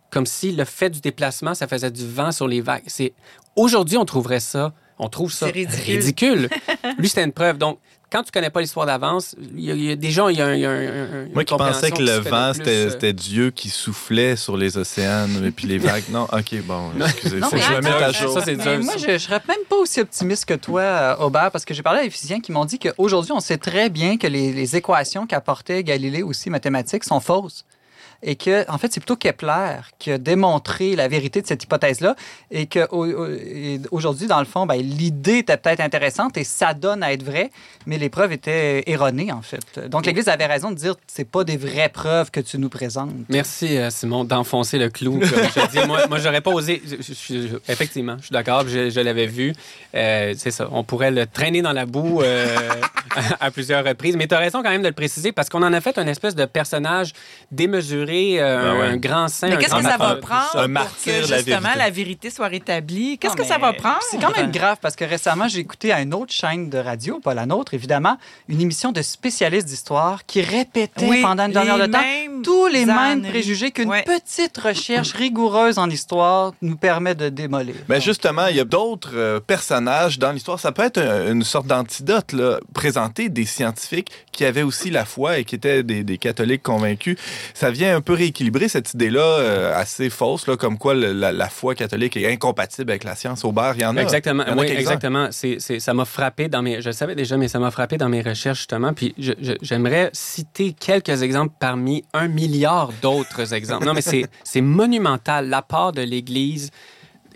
[0.09, 2.83] Comme si le fait du déplacement, ça faisait du vent sur les vagues.
[2.87, 3.13] C'est
[3.55, 5.97] Aujourd'hui, on trouverait ça, on trouve ça ridicule.
[5.97, 6.49] ridicule.
[6.97, 7.57] Lui, c'était une preuve.
[7.57, 7.79] Donc,
[8.11, 10.37] quand tu connais pas l'histoire d'avance, il y, a- il y a des gens, il
[10.37, 12.89] y a, un- il y a un- Moi qui pensais que le vent, c'était euh,
[12.89, 16.03] c'était Dieu qui soufflait sur les océans et puis les vagues.
[16.09, 17.39] Non, OK, bon, excusez.
[17.39, 18.33] Non, faut mais que je me attends, mette à ça, jour.
[18.33, 18.83] ça, c'est Mais dur.
[18.85, 21.81] moi, je ne serais même pas aussi optimiste que toi, euh, Aubert, parce que j'ai
[21.83, 24.75] parlé à des physiciens qui m'ont dit qu'aujourd'hui, on sait très bien que les, les
[24.75, 27.65] équations qu'apportait Galilée aussi mathématiques sont fausses.
[28.23, 32.15] Et que, en fait, c'est plutôt Kepler qui a démontré la vérité de cette hypothèse-là
[32.51, 36.43] et que au- au- et aujourd'hui, dans le fond, ben, l'idée était peut-être intéressante et
[36.43, 37.51] ça donne à être vrai,
[37.85, 39.79] mais les preuves étaient erronées, en fait.
[39.89, 43.11] Donc, l'Église avait raison de dire c'est pas des vraies preuves que tu nous présentes.
[43.29, 45.19] Merci, euh, Simon, d'enfoncer le clou.
[45.19, 46.81] comme je dis, moi, j'aurais pas osé.
[47.67, 49.53] effectivement, je suis d'accord, je, l'avais vu.
[49.95, 50.67] Euh, c'est ça.
[50.71, 52.45] On pourrait le traîner dans la boue euh,
[53.39, 54.15] à plusieurs reprises.
[54.15, 56.07] Mais tu as raison quand même de le préciser parce qu'on en a fait un
[56.07, 57.13] espèce de personnage
[57.51, 58.87] démesuré, euh, ouais.
[58.87, 59.49] un grand saint.
[59.49, 61.77] Mais qu'est-ce que ça va prendre pour que la justement vérité.
[61.77, 63.17] la vérité soit rétablie?
[63.17, 63.99] Qu'est-ce que ça mais va prendre?
[64.09, 67.19] C'est quand même grave parce que récemment, j'ai écouté à une autre chaîne de radio,
[67.19, 68.17] pas la nôtre, évidemment,
[68.49, 71.99] une émission de spécialistes d'histoire qui répétait Oui, pendant une demi-heure de temps
[72.43, 74.03] tous les mêmes préjugés qu'une Ouais.
[74.03, 77.75] petite recherche rigoureuse en histoire nous permet de démolir.
[77.87, 80.59] Ben justement, il y a d'autres euh, personnages dans l'histoire.
[80.59, 85.05] Ça peut être un- une sorte d'antidote, là, présenter des scientifiques qui avaient aussi la
[85.05, 87.17] foi et qui étaient des, des catholiques convaincus.
[87.53, 91.31] Ça vient un peu rééquilibrer cette idée-là euh, assez fausse, là, comme quoi le- la,
[91.31, 93.43] la foi catholique est incompatible avec la science.
[93.45, 94.01] Aubert, il y en a.
[94.01, 94.43] Exactement.
[94.43, 95.27] En a Oui, exactement.
[95.31, 96.81] C'est, c'est- ça m'a frappé dans mes.
[96.81, 98.93] Je le savais déjà, mais ça m'a frappé dans mes recherches justement.
[98.93, 99.13] Puis
[99.61, 103.85] j'aimerais citer quelques exemples parmi un milliard d'autres exemples.
[103.85, 106.69] Non, mais c'est, c'est monumental l'apport de l'Église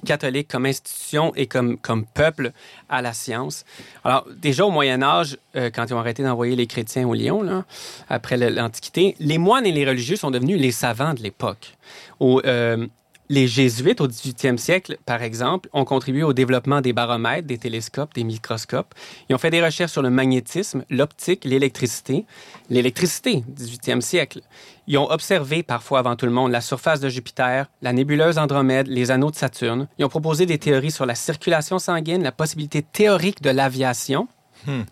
[0.06, 2.52] catholique comme institution et comme, comme peuple
[2.90, 3.66] à la science.
[4.04, 7.42] Alors, déjà au Moyen Âge, euh, quand ils ont arrêté d'envoyer les chrétiens au Lion,
[7.42, 7.66] là,
[8.10, 11.76] après l'Antiquité, les moines et les religieux sont devenus les savants de l'époque.
[12.22, 12.88] Euh,
[13.30, 18.14] les jésuites au 18e siècle, par exemple, ont contribué au développement des baromètres, des télescopes,
[18.14, 18.94] des microscopes.
[19.30, 22.26] Ils ont fait des recherches sur le magnétisme, l'optique, l'électricité.
[22.70, 24.42] L'électricité, 18e siècle.
[24.88, 28.88] Ils ont observé, parfois avant tout le monde, la surface de Jupiter, la nébuleuse Andromède,
[28.88, 29.88] les anneaux de Saturne.
[29.98, 34.28] Ils ont proposé des théories sur la circulation sanguine, la possibilité théorique de l'aviation,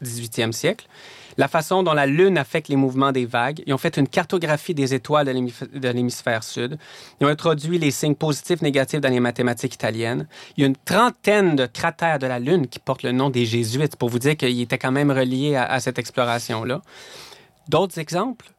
[0.04, 0.88] 18e siècle,
[1.38, 3.64] la façon dont la Lune affecte les mouvements des vagues.
[3.66, 6.78] Ils ont fait une cartographie des étoiles de l'hémisphère sud.
[7.20, 10.28] Ils ont introduit les signes positifs, négatifs dans les mathématiques italiennes.
[10.58, 13.46] Il y a une trentaine de cratères de la Lune qui portent le nom des
[13.46, 16.82] Jésuites, pour vous dire qu'ils étaient quand même reliés à, à cette exploration-là.
[17.68, 18.52] D'autres exemples?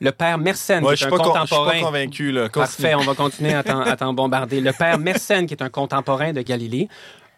[0.00, 1.80] Le père Mersenne, Ouais, qui est un pas, con- je suis pas contemporain.
[1.82, 2.32] convaincu.
[2.32, 2.48] Là.
[2.48, 4.60] Parfait, on va continuer à t'en- à t'en bombarder.
[4.60, 6.88] Le père Mersenne, qui est un contemporain de Galilée,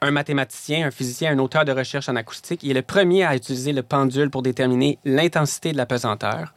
[0.01, 3.35] un mathématicien, un physicien, un auteur de recherche en acoustique, il est le premier à
[3.37, 6.55] utiliser le pendule pour déterminer l'intensité de la pesanteur.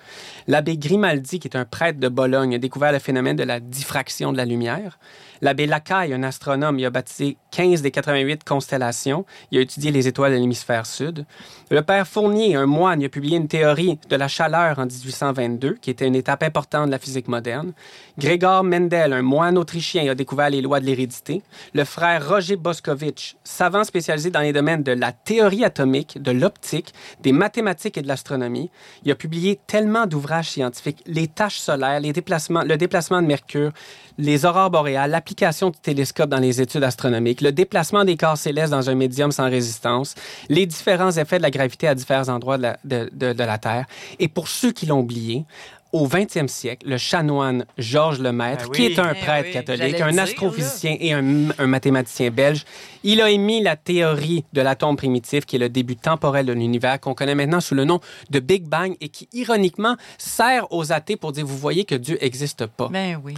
[0.47, 4.31] L'abbé Grimaldi, qui est un prêtre de Bologne, a découvert le phénomène de la diffraction
[4.31, 4.97] de la lumière.
[5.45, 9.27] L'abbé Lacaille, un astronome, il a baptisé 15 des 88 constellations.
[9.51, 11.23] Il a étudié les étoiles de l'hémisphère sud.
[11.69, 15.75] Le père Fournier, un moine, il a publié une théorie de la chaleur en 1822,
[15.75, 17.73] qui était une étape importante de la physique moderne.
[18.17, 21.43] Grégor Mendel, un moine autrichien, a découvert les lois de l'hérédité.
[21.75, 26.91] Le frère Roger Boscovitch, savant spécialisé dans les domaines de la théorie atomique, de l'optique,
[27.21, 28.71] des mathématiques et de l'astronomie,
[29.03, 33.73] il a publié tellement d'ouvrages scientifiques, les tâches solaires, les déplacements, le déplacement de Mercure,
[34.17, 38.71] les aurores boréales, l'application du télescope dans les études astronomiques, le déplacement des corps célestes
[38.71, 40.15] dans un médium sans résistance,
[40.49, 43.57] les différents effets de la gravité à divers endroits de la, de- de- de la
[43.57, 43.85] Terre.
[44.19, 45.43] Et pour ceux qui l'ont oublié,
[45.91, 48.75] au 20e siècle, le chanoine Georges Lemaître, Ah oui.
[48.75, 52.65] qui est un Eh prêtre oui, catholique, un dire, astrophysicien et un, un mathématicien belge,
[53.05, 56.99] il a émis la théorie de l'atome primitif, qui est le début temporel de l'univers,
[56.99, 61.15] qu'on connaît maintenant sous le nom de Big Bang et qui, ironiquement, sert aux athées
[61.15, 62.89] pour dire, vous voyez que Dieu n'existe pas.
[62.89, 63.35] Ben oui.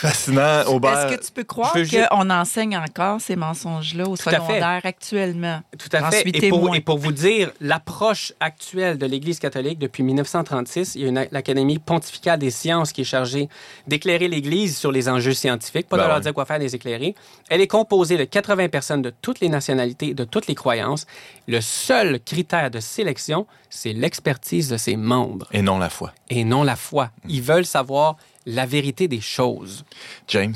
[0.00, 1.10] Fascinant, Aubert.
[1.10, 5.60] Est-ce que tu peux croire qu'on enseigne encore ces mensonges-là au secondaire actuellement?
[5.78, 6.26] Tout à fait.
[6.26, 6.72] Et pour, témoin.
[6.74, 11.28] et pour vous dire, l'approche actuelle de l'Église catholique depuis 1936, il y a une-
[11.30, 13.50] l'Académie pontificale des sciences qui est chargée
[13.86, 17.14] d'éclairer l'Église sur les enjeux scientifiques, pas Ben de leur dire quoi faire, les éclairer.
[17.50, 21.06] Elle est composée de 80 personnes de toutes les nationalités, de toutes les croyances.
[21.46, 26.12] Le seul critère de sélection, c'est l'expertise de ses membres Et non la foi.
[26.30, 27.10] et non la foi.
[27.28, 28.16] Ils veulent savoir
[28.46, 29.84] la vérité des choses.
[30.28, 30.54] James.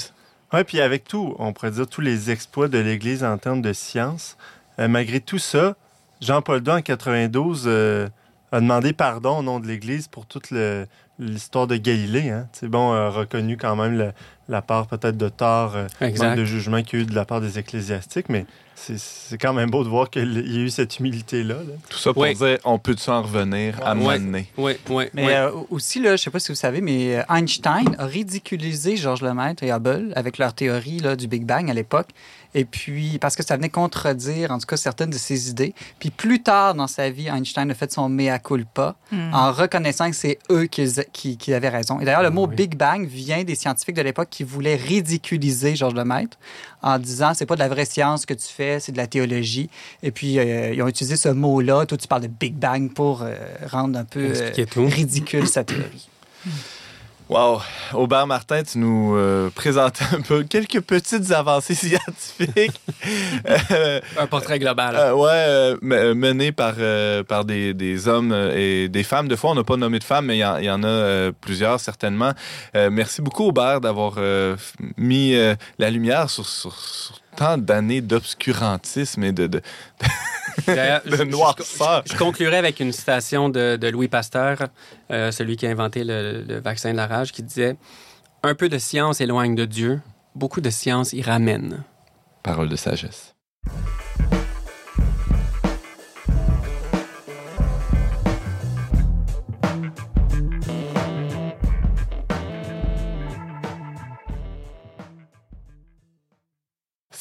[0.52, 3.72] Oui, puis avec tout, on pourrait dire tous les exploits de l'Église en termes de
[3.72, 4.36] science,
[4.78, 5.76] euh, malgré tout ça,
[6.20, 8.08] Jean-Paul II, en 92, euh,
[8.52, 10.86] a demandé pardon au nom de l'Église pour toute le-
[11.18, 12.30] l'histoire de Galilée.
[12.30, 12.48] Hein.
[12.52, 14.12] C'est bon, a reconnu quand même le-
[14.48, 17.24] la part peut-être de tort, euh, manque de jugement qu'il y a eu de la
[17.24, 18.44] part des ecclésiastiques, mais
[18.74, 21.54] c'est- c'est quand même beau de voir qu'il y a eu cette humilité-là.
[21.54, 21.74] là.
[21.88, 22.34] Tout ça pour Oui.
[22.34, 24.18] dire, on peut s'en revenir à Ouais.
[24.18, 24.48] donné.
[24.58, 25.32] Oui, oui, Mais oui.
[25.32, 29.22] euh, aussi, là, je sais pas si vous savez, mais euh, Einstein a ridiculisé Georges
[29.22, 32.08] Lemaître et Hubble avec leur théorie là, du Big Bang à l'époque.
[32.54, 35.74] Et puis, parce que ça venait contredire, en tout cas, certaines de ses idées.
[35.98, 39.32] Puis plus tard dans sa vie, Einstein a fait son mea culpa Hmm.
[39.32, 42.00] en reconnaissant que c'est eux qui, qui, qui avaient raison.
[42.00, 42.56] Et d'ailleurs, le mot oui.
[42.56, 46.36] Big Bang vient des scientifiques de l'époque qui voulaient ridiculiser Georges Lemaître
[46.82, 49.70] en disant c'est pas de la vraie science que tu fais, c'est de la théologie.
[50.02, 51.86] Et puis, euh, ils ont utilisé ce mot-là.
[51.86, 53.34] Toi, tu parles de Big Bang pour euh,
[53.70, 56.08] rendre un peu euh, ridicule sa théorie.
[57.30, 57.62] Wow!
[57.94, 62.78] Aubert Martin, tu nous euh, présentais un peu quelques petites avancées scientifiques.
[63.70, 64.94] Euh, Un portrait global.
[64.94, 66.74] euh, ouais, euh, me- menées par,
[67.26, 69.26] par des, des hommes et des femmes.
[69.28, 70.84] De fois, on n'a pas nommé de femmes, mais il y, en- il y en
[70.84, 72.32] a plusieurs, certainement.
[72.74, 74.14] Merci beaucoup, Aubert, d'avoir
[74.98, 75.34] mis
[75.78, 79.46] la lumière sur, sur- sur tant d'années d'obscurantisme et de...
[79.46, 79.62] de-
[80.66, 82.02] D'ailleurs, de je- je- noirceur.
[82.06, 84.68] Je, je conclurai avec une citation de, de Louis Pasteur,
[85.10, 87.76] euh, celui qui a inventé le, le vaccin de la rage, qui disait
[88.42, 90.00] Un peu de science éloigne de Dieu,
[90.34, 91.82] beaucoup de science y ramène.
[92.42, 93.34] Parole de sagesse.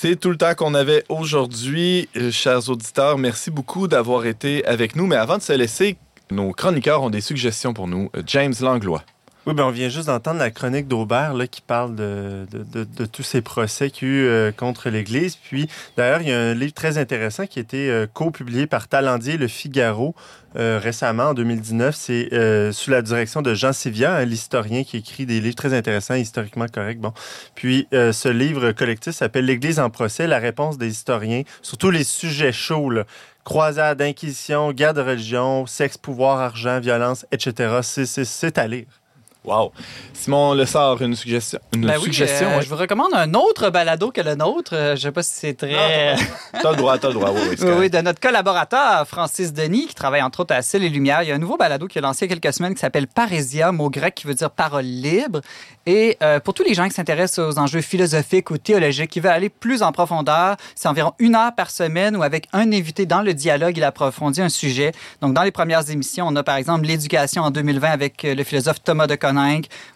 [0.06, 3.18] C'est tout le temps qu'on avait aujourd'hui, euh, chers auditeurs.
[3.18, 5.08] Merci beaucoup d'avoir été avec nous.
[5.08, 5.96] Mais avant de se laisser,
[6.30, 8.10] nos chroniqueurs ont des suggestions pour nous.
[8.18, 9.06] Euh, James Langlois.
[9.46, 13.24] Oui, ben on vient juste d'entendre la chronique d'Aubert là, qui parle de, de, tous
[13.24, 15.36] ces procès qu'il y a eu euh, contre l'Église.
[15.36, 15.68] Puis,
[15.98, 19.36] d'ailleurs, il y a un livre très intéressant qui a été euh, co-publié par Talendier
[19.36, 20.16] Le Figaro
[20.56, 21.94] euh, récemment, en 2019.
[21.94, 25.74] C'est euh, sous la direction de Jean Sivia, hein, l'historien qui écrit des livres très
[25.74, 27.02] intéressants, historiquement corrects.
[27.02, 27.12] Bon.
[27.54, 32.06] Puis, ce livre collectif s'appelle L'Église en procès, la réponse des historiens sur tous les
[32.06, 32.90] sujets chauds.
[32.90, 33.04] là.
[33.44, 37.80] Croisade, inquisition, guerre de religion, sexe, pouvoir, argent, violence, etc.
[37.84, 39.03] C'est à lire.
[39.46, 39.74] Wow.
[40.14, 41.60] Simon Le Sort, une suggestion.
[41.74, 42.62] Une Ben oui, suggestion, euh, ouais.
[42.64, 44.72] Je vous recommande un autre balado que le nôtre.
[44.74, 46.16] Euh, Je sais pas si c'est très...
[46.62, 47.32] T'as le droit, t'as le droit.
[47.32, 50.90] Oui, oui, Oui, de notre collaborateur Francis Denis, qui travaille entre autres à Ciel et
[50.90, 51.24] Lumière.
[51.24, 52.80] Il y a un nouveau balado qui a lancé il y a quelques semaines qui
[52.80, 55.42] s'appelle Parésia, mot grec qui veut dire parole libre.
[55.86, 59.32] Et euh, pour tous les gens qui s'intéressent aux enjeux philosophiques ou théologiques, qui veulent
[59.34, 63.22] aller plus en profondeur, c'est environ une heure par semaine où avec un invité dans
[63.22, 64.94] le dialogue, il approfondit un sujet.
[65.22, 68.44] Donc, dans les premières émissions, on a par exemple l'éducation en 2020 avec euh, le
[68.46, 69.16] philosophe Thomas de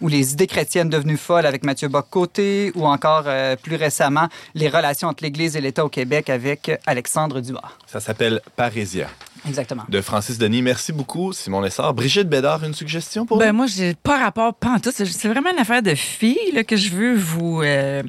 [0.02, 4.70] Ou les idées chrétiennes devenues folles avec Mathieu Bock-Côté ou encore euh, plus récemment les
[4.70, 7.62] relations entre l'Église et l'État au Québec avec Alexandre Dumas.
[7.86, 9.08] Ça s'appelle Parésia
[9.48, 9.84] Exactement.
[9.88, 10.62] de Francis Denis.
[10.62, 11.94] Merci beaucoup, Simon Lessard.
[11.94, 13.58] Brigitte Bédard, une suggestion pour Ben nous?
[13.58, 14.92] moi, j'ai pas rapport pas en tout.
[14.94, 18.04] C'est c'est vraiment une affaire de filles là, que je veux vous euh,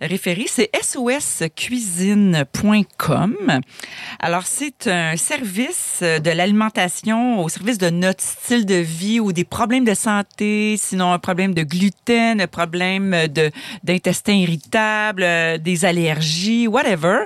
[0.00, 0.46] référer.
[0.48, 3.60] C'est soscuisine.com.
[4.18, 9.44] Alors, c'est un service de l'alimentation au service de notre style de vie ou des
[9.44, 13.16] problèmes de santé, sinon un problème de gluten, un problème
[13.82, 17.24] d'intestin irritable, euh, des allergies, whatever.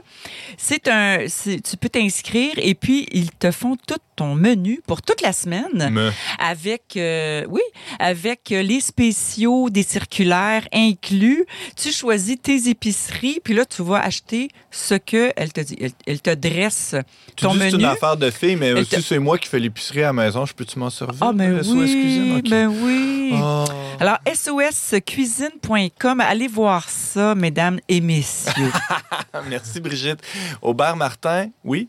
[0.57, 5.21] C'est un, tu peux t'inscrire et puis ils te font tout ton menu pour toute
[5.23, 6.11] la semaine Me.
[6.41, 7.61] avec euh, oui
[8.01, 11.45] avec euh, les spéciaux des circulaires inclus
[11.77, 15.93] tu choisis tes épiceries puis là tu vas acheter ce que elle te dit elle,
[16.07, 16.97] elle te dresse
[17.37, 19.19] Tu ton dis que c'est menu une affaire de filles, mais Elle si te- c'est
[19.21, 21.19] moi qui fais l'épicerie à la maison, je peux-tu m'en servir?
[21.23, 22.33] ah ben le SOS Cuisine?
[22.33, 22.51] oui Ok.
[22.51, 23.05] ben oui
[23.41, 23.65] Oh.
[24.01, 28.73] alors soscuisine.com allez voir ça mesdames et messieurs
[29.49, 30.21] Merci, Brigitte.
[30.63, 31.89] Aubert Martin, oui?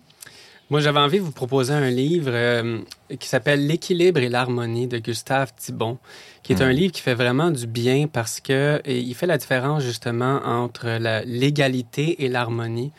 [0.70, 2.78] Moi, j'avais envie de vous proposer un livre euh,
[3.20, 5.98] qui s'appelle L'équilibre et l'harmonie de Gustave Thibon,
[6.44, 9.40] qui est un livre qui fait vraiment du bien parce que et il fait la
[9.40, 12.92] différence justement entre la- l'égalité et l'harmonie.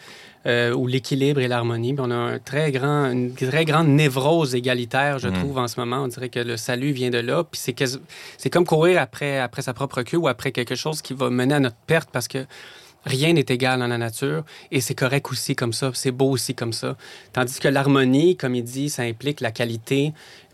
[0.47, 1.95] euh, ou l'équilibre et l'harmonie.
[1.99, 5.35] On a un très grand, une très grande névrose égalitaire, je Mm.
[5.35, 5.99] trouve, en ce moment.
[6.03, 7.45] On dirait que le salut vient de là.
[7.45, 7.75] Puis c'est
[8.39, 11.53] c'est comme courir après, après sa propre queue ou après quelque chose qui va mener
[11.57, 12.39] à notre perte parce que
[13.05, 16.55] rien n'est égal dans la nature et c'est correct aussi comme ça, c'est beau aussi
[16.55, 16.97] comme ça.
[17.33, 20.13] Tandis que l'harmonie, comme il dit, ça implique la qualité,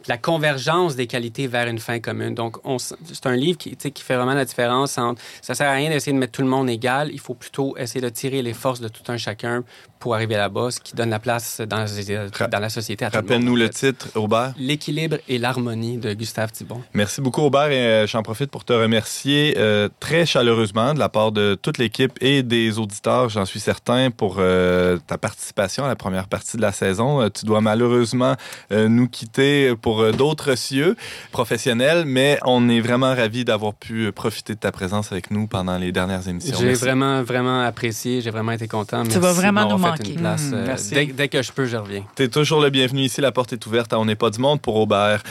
[0.09, 2.35] la convergence des qualités vers une fin commune.
[2.35, 5.21] Donc, c'est un livre qui fait vraiment la différence entre...
[5.43, 7.11] Ça sert à rien d'essayer de mettre tout le monde égal.
[7.13, 9.65] Il faut plutôt essayer de tirer les forces de tout un chacun
[9.99, 13.17] pour arriver là-bas, ce qui donne la place dans, la- dans la société à tout
[13.17, 14.53] le monde, Rappelle-nous en le titre, Aubert.
[14.59, 16.83] L'équilibre et l'harmonie de Gustave Thibon.
[16.95, 17.71] Merci beaucoup, Aubert.
[17.71, 21.79] Et euh, j'en profite pour te remercier euh, très chaleureusement de la part de toute
[21.79, 26.57] l'équipe et des auditeurs, j'en suis certain, pour euh, ta participation à la première partie
[26.57, 27.29] de la saison.
[27.31, 28.35] Tu dois malheureusement
[28.73, 30.97] euh, nous quitter pour d'autres cieux
[31.33, 35.77] professionnels, mais on est vraiment ravis d'avoir pu profiter de ta présence avec nous pendant
[35.79, 36.57] les dernières émissions.
[36.59, 38.21] J'ai vraiment, vraiment apprécié.
[38.21, 39.03] J'ai vraiment été content.
[39.03, 40.13] Tu Merci vas vraiment nous manquer.
[40.13, 42.05] Une place, Mmh, euh, dès, dès que je peux, je reviens.
[42.15, 43.21] T'es toujours le bienvenu ici.
[43.21, 45.23] La porte est ouverte à On n'est pas du monde pour Aubert.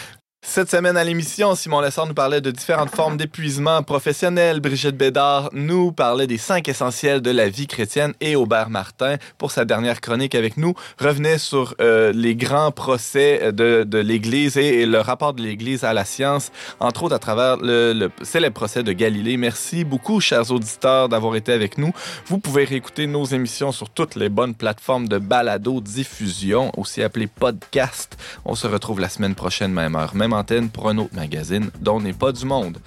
[0.47, 4.61] Cette semaine à l'émission, Simon Lessard nous parlait de différentes formes d'épuisement professionnel.
[4.61, 9.51] Brigitte Bédard nous parlait des cinq essentiels de la vie chrétienne et Aubert Martin, pour
[9.51, 14.99] sa dernière chronique avec nous, revenait sur euh, les grands procès de, l'Église et, le
[14.99, 18.93] rapport de l'Église à la science, entre autres à travers le, le célèbre procès de
[18.93, 19.35] Galilée.
[19.35, 21.91] Merci beaucoup, chers auditeurs, d'avoir été avec nous.
[22.27, 28.15] Vous pouvez réécouter nos émissions sur toutes les bonnes plateformes de balado-diffusion, aussi appelées podcast.
[28.45, 30.34] On se retrouve la semaine prochaine, même heure, même
[30.73, 32.77] pour un autre magazine dont n'est pas du monde.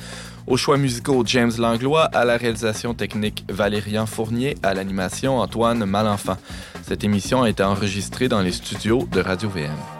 [0.46, 6.38] Aux choix musicaux, James Langlois, à la réalisation technique, Valérian Fournier, à l'animation, Antoine Malenfant.
[6.82, 9.97] Cette émission a été enregistrée dans les studios de Radio-VM.